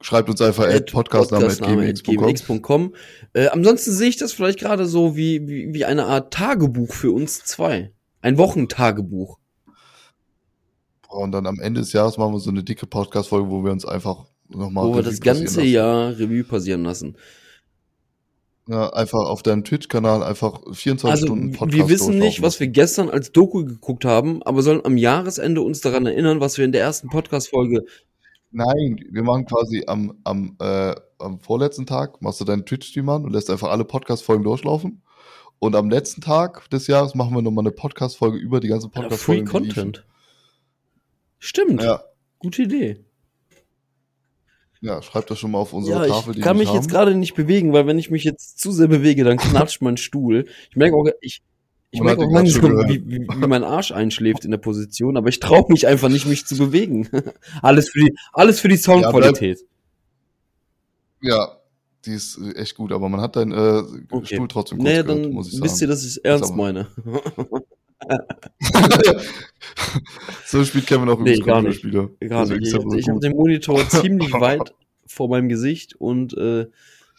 [0.06, 2.15] schreibt uns einfach at podcastname.gmx.com.
[2.15, 2.94] gmx.com.
[3.34, 7.12] Äh, ansonsten sehe ich das vielleicht gerade so wie, wie, wie eine Art Tagebuch für
[7.12, 7.91] uns zwei.
[8.22, 9.39] Ein Wochentagebuch.
[11.10, 13.84] Und dann am Ende des Jahres machen wir so eine dicke Podcast-Folge, wo wir uns
[13.84, 14.86] einfach nochmal.
[14.86, 17.18] wo wir das ganze Jahr Revue passieren lassen.
[18.68, 22.68] Ja, einfach auf deinem Twitch-Kanal einfach 24 Also, Stunden Podcast wir wissen nicht, was wir
[22.68, 26.72] gestern als Doku geguckt haben, aber sollen am Jahresende uns daran erinnern, was wir in
[26.72, 27.86] der ersten Podcast-Folge.
[28.58, 33.26] Nein, wir machen quasi am, am, äh, am vorletzten Tag, machst du deinen Twitch-Stream an
[33.26, 35.01] und lässt einfach alle Podcast-Folgen durchlaufen.
[35.60, 39.01] Und am letzten Tag des Jahres machen wir nochmal eine Podcast-Folge über die ganzen Free
[39.01, 39.41] Podcast-Folgen.
[39.45, 39.51] liefen.
[39.74, 40.06] Content.
[41.38, 41.84] Stimmt.
[41.84, 42.01] Ja,
[42.39, 43.03] Gute Idee.
[44.82, 46.76] ja, schreibt das schon mal auf unsere Ja, Tafel, ich kann mich haben.
[46.76, 49.97] jetzt gerade nicht bewegen, weil wenn ich mich jetzt zu sehr bewege, dann knatscht mein
[49.97, 50.47] Stuhl.
[50.70, 51.43] Ich merke auch, ich,
[51.96, 55.39] ich merke auch langsam, wie, wie, wie mein Arsch einschläft in der Position, aber ich
[55.39, 57.10] traue mich einfach nicht, mich zu bewegen.
[57.62, 59.60] alles für die, alles für die Soundqualität.
[61.22, 61.58] Ja,
[62.06, 63.82] die ist echt gut, aber man hat deinen äh,
[64.12, 64.36] Okay.
[64.36, 65.64] Stuhl trotzdem kurz naja, gehört, dann muss ich sagen.
[65.64, 66.88] wisst ihr, dass ich es ernst aber- meine.
[70.46, 71.82] so spielt Kevin auch Nee, übrigens gar nicht.
[71.82, 72.30] Computerspiele.
[72.30, 72.76] Gar Deswegen nicht.
[72.76, 74.74] Ich, so ich habe den Monitor ziemlich weit
[75.08, 76.68] vor meinem Gesicht und äh,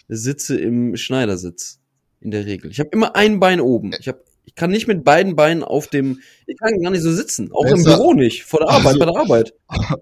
[0.08, 1.80] sitze im Schneidersitz.
[2.20, 2.70] In der Regel.
[2.70, 3.92] Ich habe immer ein Bein oben.
[4.00, 6.20] Ich, hab, ich kann nicht mit beiden Beinen auf dem.
[6.46, 7.50] Ich kann gar nicht so sitzen.
[7.52, 8.44] Auch im Besser- Büro nicht.
[8.44, 9.54] Vor der Arbeit, Also- bei der Arbeit.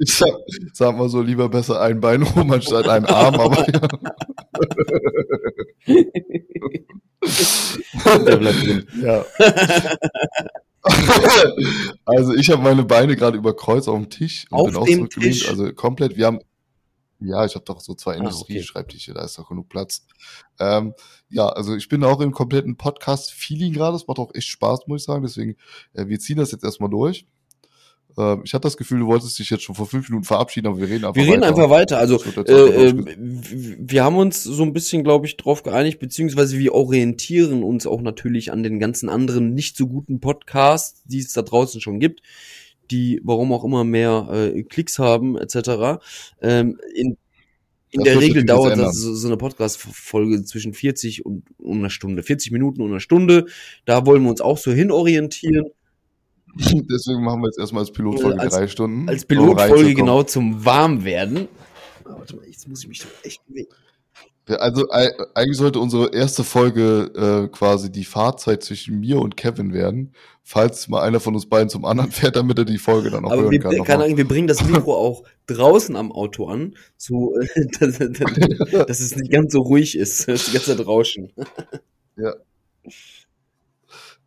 [0.00, 0.32] Ich sag,
[0.74, 3.64] sag mal so, lieber besser ein Bein rum anstatt ein Arm, aber
[8.26, 8.86] Der bleibt drin.
[9.02, 9.24] ja.
[12.06, 15.08] also ich habe meine Beine gerade über Kreuz auf dem Tisch und Auf bin auch
[15.08, 15.08] dem.
[15.10, 15.48] Tisch?
[15.48, 16.38] Also komplett, wir haben,
[17.20, 20.06] ja, ich habe doch so zwei Ah, Industrieschreibtische, da ist doch genug Platz.
[20.60, 20.94] Ähm,
[21.30, 25.02] ja, also ich bin auch im kompletten Podcast-Feeling gerade, es macht auch echt Spaß, muss
[25.02, 25.56] ich sagen, deswegen,
[25.94, 27.26] äh, wir ziehen das jetzt erstmal durch.
[28.16, 30.78] Ähm, ich hatte das Gefühl, du wolltest dich jetzt schon vor fünf Minuten verabschieden, aber
[30.78, 31.48] wir reden einfach Wir reden weiter.
[31.56, 31.98] einfach weiter.
[31.98, 33.16] Also Das äh, äh,
[33.78, 38.00] wir haben uns so ein bisschen, glaube ich, drauf geeinigt, beziehungsweise wir orientieren uns auch
[38.00, 42.22] natürlich an den ganzen anderen nicht so guten Podcasts, die es da draußen schon gibt,
[42.90, 46.00] die, warum auch immer, mehr äh, Klicks haben, etc.
[46.40, 47.16] Ähm, in
[47.90, 51.88] in Das der Regel dauert das so, so eine Podcast-Folge zwischen 40 und, und einer
[51.88, 53.46] Stunde, 40 Minuten und einer Stunde.
[53.86, 55.70] Da wollen wir uns auch so hinorientieren.
[56.54, 59.08] Deswegen machen wir jetzt erstmal als Pilotfolge Als- drei Stunden.
[59.08, 59.94] Als um Pilotfolge reinzukommen.
[59.96, 61.48] genau zum Warmwerden.
[62.04, 63.70] Ah, Warte mal, jetzt muss ich mich doch echt bewegen.
[64.48, 69.36] Ja, Also ei- eigentlich sollte unsere erste Folge äh, quasi die Fahrzeit zwischen mir und
[69.36, 73.10] Kevin werden, falls mal einer von uns beiden zum anderen fährt, damit er die Folge
[73.10, 73.76] dann auch Aber hören wir, kann.
[73.76, 74.02] nochmal.
[74.02, 77.46] Ahnung, wir bringen das Mikro auch draußen am Auto an, so äh,
[77.78, 81.32] dass, dass, dass es nicht ganz so ruhig ist, dass die ganze Zeit rauschen.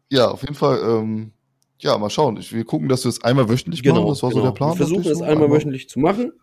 [0.09, 0.79] Ja, auf jeden Fall.
[0.83, 1.31] Ähm,
[1.79, 2.37] ja, mal schauen.
[2.37, 4.05] Ich, wir gucken, dass wir es einmal wöchentlich machen.
[4.07, 4.71] Das war so der Plan.
[4.71, 5.23] Genau, Wir versuchen es so.
[5.23, 6.33] einmal wöchentlich zu machen.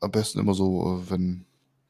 [0.00, 1.44] Am besten immer so, äh, wenn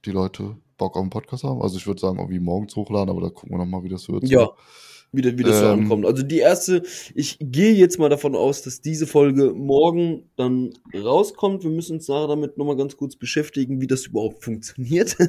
[0.05, 1.61] die Leute Bock auf einen Podcast haben.
[1.62, 4.26] Also ich würde sagen, irgendwie morgens hochladen, aber da gucken wir nochmal, wie das wird.
[4.28, 4.48] Ja,
[5.12, 6.07] wie, wie das so Ähm, ankommt.
[6.07, 6.82] Also die erste,
[7.14, 11.64] ich gehe jetzt mal davon aus, dass diese Folge morgen dann rauskommt.
[11.64, 15.16] Wir müssen uns nachher damit nochmal ganz kurz beschäftigen, wie das überhaupt funktioniert.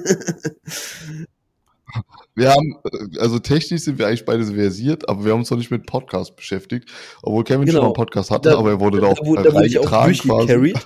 [2.35, 2.77] Wir haben,
[3.19, 6.37] also technisch sind wir eigentlich beide versiert, aber wir haben uns noch nicht mit Podcast
[6.37, 6.89] beschäftigt.
[7.21, 7.81] Obwohl Kevin schon Genau.
[7.81, 10.05] mal einen Podcast hatte, Da- aber er wurde da, auch wurde, da wurde ich auch
[10.05, 10.79] durchgecarried,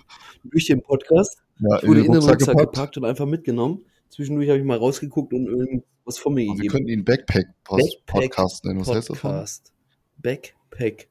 [0.45, 1.37] durch den Podcast.
[1.59, 2.59] Ja, Ich wurde in den Rucksack gepackt.
[2.73, 3.85] gepackt und einfach mitgenommen.
[4.09, 6.71] Zwischendurch habe ich mal rausgeguckt und irgendwas von mir Und wir gegeben.
[6.71, 8.81] könnten ihn Backpack, Backpack Podcast nennen.
[8.81, 9.19] Was heißt das?
[9.19, 9.73] Podcast.
[10.17, 11.07] Backpack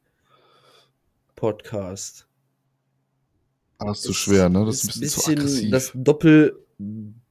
[1.36, 2.26] Podcast.
[3.78, 4.64] Ah, das ist zu schwer, ne?
[4.64, 5.70] Das ist ein bisschen, zu aggressiv.
[5.70, 6.58] das Doppel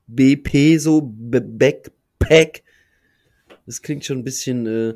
[0.08, 2.64] BP so Backpack.
[3.66, 4.96] Das klingt schon ein bisschen äh,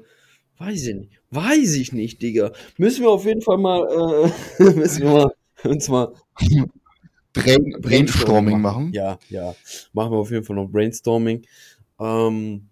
[0.57, 1.11] weiß ich nicht.
[1.32, 2.51] Weiß ich nicht, Digga.
[2.78, 5.32] Müssen wir auf jeden Fall mal äh, müssen wir mal
[5.63, 6.13] uns mal
[7.44, 8.92] Brain, Brainstorming machen.
[8.94, 9.56] Ja, ja.
[9.94, 11.44] Machen wir auf jeden Fall noch Brainstorming.
[12.00, 12.70] Ähm,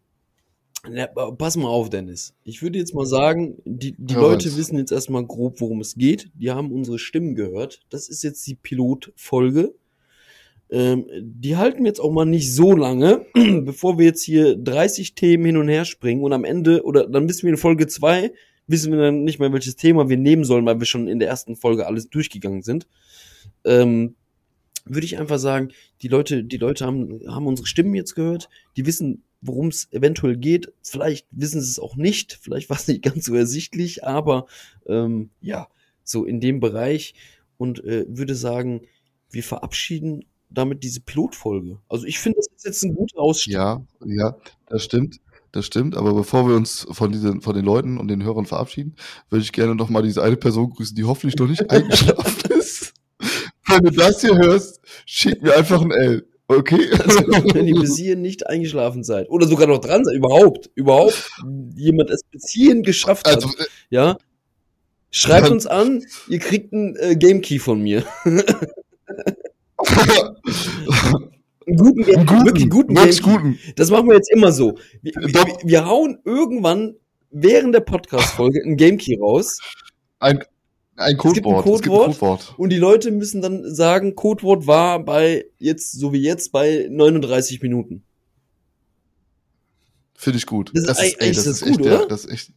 [0.93, 2.33] ja, pass mal auf, Dennis.
[2.43, 4.57] Ich würde jetzt mal sagen, die, die Ja, Leute was?
[4.57, 6.29] wissen jetzt erstmal grob, worum es geht.
[6.35, 7.81] Die haben unsere Stimmen gehört.
[7.89, 9.73] Das ist jetzt die Pilotfolge.
[10.69, 13.25] Ähm, die halten wir jetzt auch mal nicht so lange,
[13.63, 17.29] bevor wir jetzt hier 30 Themen hin und her springen und am Ende, oder dann
[17.29, 18.31] wissen wir in Folge 2,
[18.67, 21.27] wissen wir dann nicht mehr, welches Thema wir nehmen sollen, weil wir schon in der
[21.27, 22.87] ersten Folge alles durchgegangen sind.
[23.63, 24.15] Ähm,
[24.85, 25.69] würde ich einfach sagen,
[26.01, 30.37] die Leute, die Leute haben, haben unsere Stimmen jetzt gehört, die wissen, worum es eventuell
[30.37, 30.71] geht.
[30.81, 34.45] Vielleicht wissen sie es auch nicht, vielleicht war es nicht ganz so ersichtlich, aber
[34.87, 35.67] ähm, ja,
[36.03, 37.15] so in dem Bereich
[37.57, 38.81] und äh, würde sagen,
[39.31, 41.79] wir verabschieden damit diese Pilotfolge.
[41.89, 43.53] Also ich finde, das ist jetzt ein guter Ausstieg.
[43.53, 44.35] Ja, ja,
[44.67, 45.19] das stimmt.
[45.51, 48.95] Das stimmt, aber bevor wir uns von diesen, von den Leuten und den Hörern verabschieden,
[49.29, 52.44] würde ich gerne noch mal diese eine Person grüßen, die hoffentlich noch nicht eingeschlafen ist.
[53.75, 56.27] Wenn du das hier hörst, schick mir einfach ein L.
[56.47, 56.89] Okay?
[56.99, 61.31] Also, wenn ihr bis hierhin nicht eingeschlafen seid oder sogar noch dran seid, überhaupt, überhaupt
[61.75, 64.17] jemand es bis hierhin geschafft hat, Also, äh, ja,
[65.11, 68.03] schreibt uns an, ihr kriegt einen äh, Game Key von mir.
[71.67, 73.59] Einen guten, Game, einen guten, wirklich guten wirklich guten.
[73.75, 74.77] Das machen wir jetzt immer so.
[75.01, 75.47] Wir, wir, Doch.
[75.63, 76.95] wir hauen irgendwann
[77.31, 79.57] während der Podcast-Folge ein Game Key raus
[80.19, 80.43] Ein,
[80.97, 81.65] ein gibt ein Codewort.
[81.65, 82.19] Es gibt ein Codewort.
[82.19, 82.53] Codewort.
[82.59, 87.61] und die Leute müssen dann sagen, Codewort war bei jetzt, so wie jetzt, bei 39
[87.61, 88.03] Minuten.
[90.15, 90.71] Finde ich gut.
[90.73, 92.07] Das ist eigentlich- ey, ist das echt, gut, der- oder?
[92.07, 92.53] Das ist echt,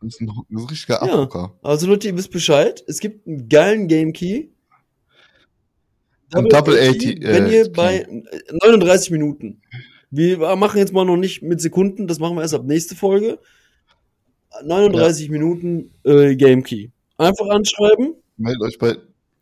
[0.00, 1.12] das ist ein, das ist ein richtiger Ja.
[1.12, 1.58] Abrucker.
[1.62, 2.84] Also Leute, ihr wisst Bescheid.
[2.86, 4.48] Es gibt einen geilen Game Key.
[6.30, 8.06] Double A AT, Key, wenn äh, ihr bei
[8.62, 9.62] 39 Minuten.
[10.10, 13.38] Wir machen jetzt mal noch nicht mit Sekunden, das machen wir erst ab nächste Folge.
[14.62, 16.88] 39 Minuten äh, Game Key.
[17.18, 18.14] Einfach anschreiben.
[18.36, 18.96] Meldet euch bei,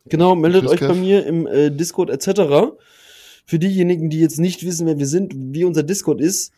[0.05, 2.73] Genau, meldet Tschüss, euch bei mir im äh, Discord etc.
[3.45, 6.51] Für diejenigen, die jetzt nicht wissen, wer wir sind, wie unser Discord ist,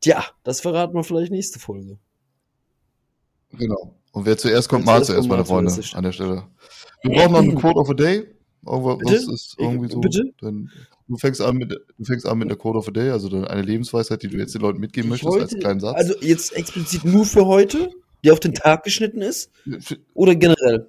[0.00, 1.98] tja, das verraten wir vielleicht nächste Folge.
[3.52, 3.94] Genau.
[4.12, 6.44] Und wer zuerst kommt, mal zuerst meine Freunde, an der Stelle.
[7.02, 8.26] Wir brauchen noch einen Quote of a Day.
[8.66, 9.32] Irgendwas Bitte?
[9.32, 10.00] ist irgendwie so.
[10.00, 10.24] Bitte?
[10.40, 10.70] Dann,
[11.06, 13.62] du, fängst an mit, du fängst an mit einer Quote of a Day, also eine
[13.62, 15.96] Lebensweisheit, die du jetzt den Leuten mitgeben Ich möchtest, als heute- kleinen Satz.
[15.96, 17.90] Also jetzt explizit nur für heute,
[18.26, 19.50] die auf den Tag geschnitten ist?
[20.14, 20.88] Oder generell?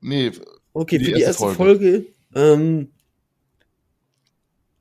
[0.00, 0.32] nee,
[0.74, 2.06] Okay, Die für die erste erste Folge.
[2.34, 2.90] ähm,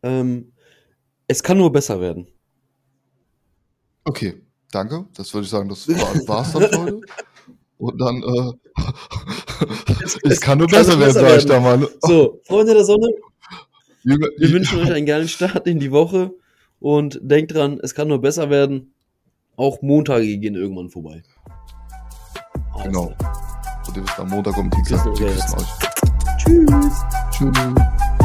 [0.03, 0.51] ähm,
[1.27, 2.27] es kann nur besser werden.
[4.05, 5.05] okay, danke.
[5.15, 7.01] Das würde ich sagen, das war, war's dann heute.
[7.77, 8.51] Und dann, äh,
[10.03, 11.87] Es- es, es kann nur kann besser werden, besser sag ich da mal.
[12.01, 13.07] So, Freunde der Sonne,
[14.03, 16.33] wir wünschen euch einen geilen Start in die Woche
[16.79, 18.93] und denkt dran, es kann nur besser werden.
[19.57, 21.21] Auch Montage gehen irgendwann vorbei.
[22.83, 23.11] Genau.
[23.87, 25.67] Und ihr wisst, am Montag kommt küssen euch.
[26.37, 27.05] Tschüss.
[27.31, 28.20] Tschüss.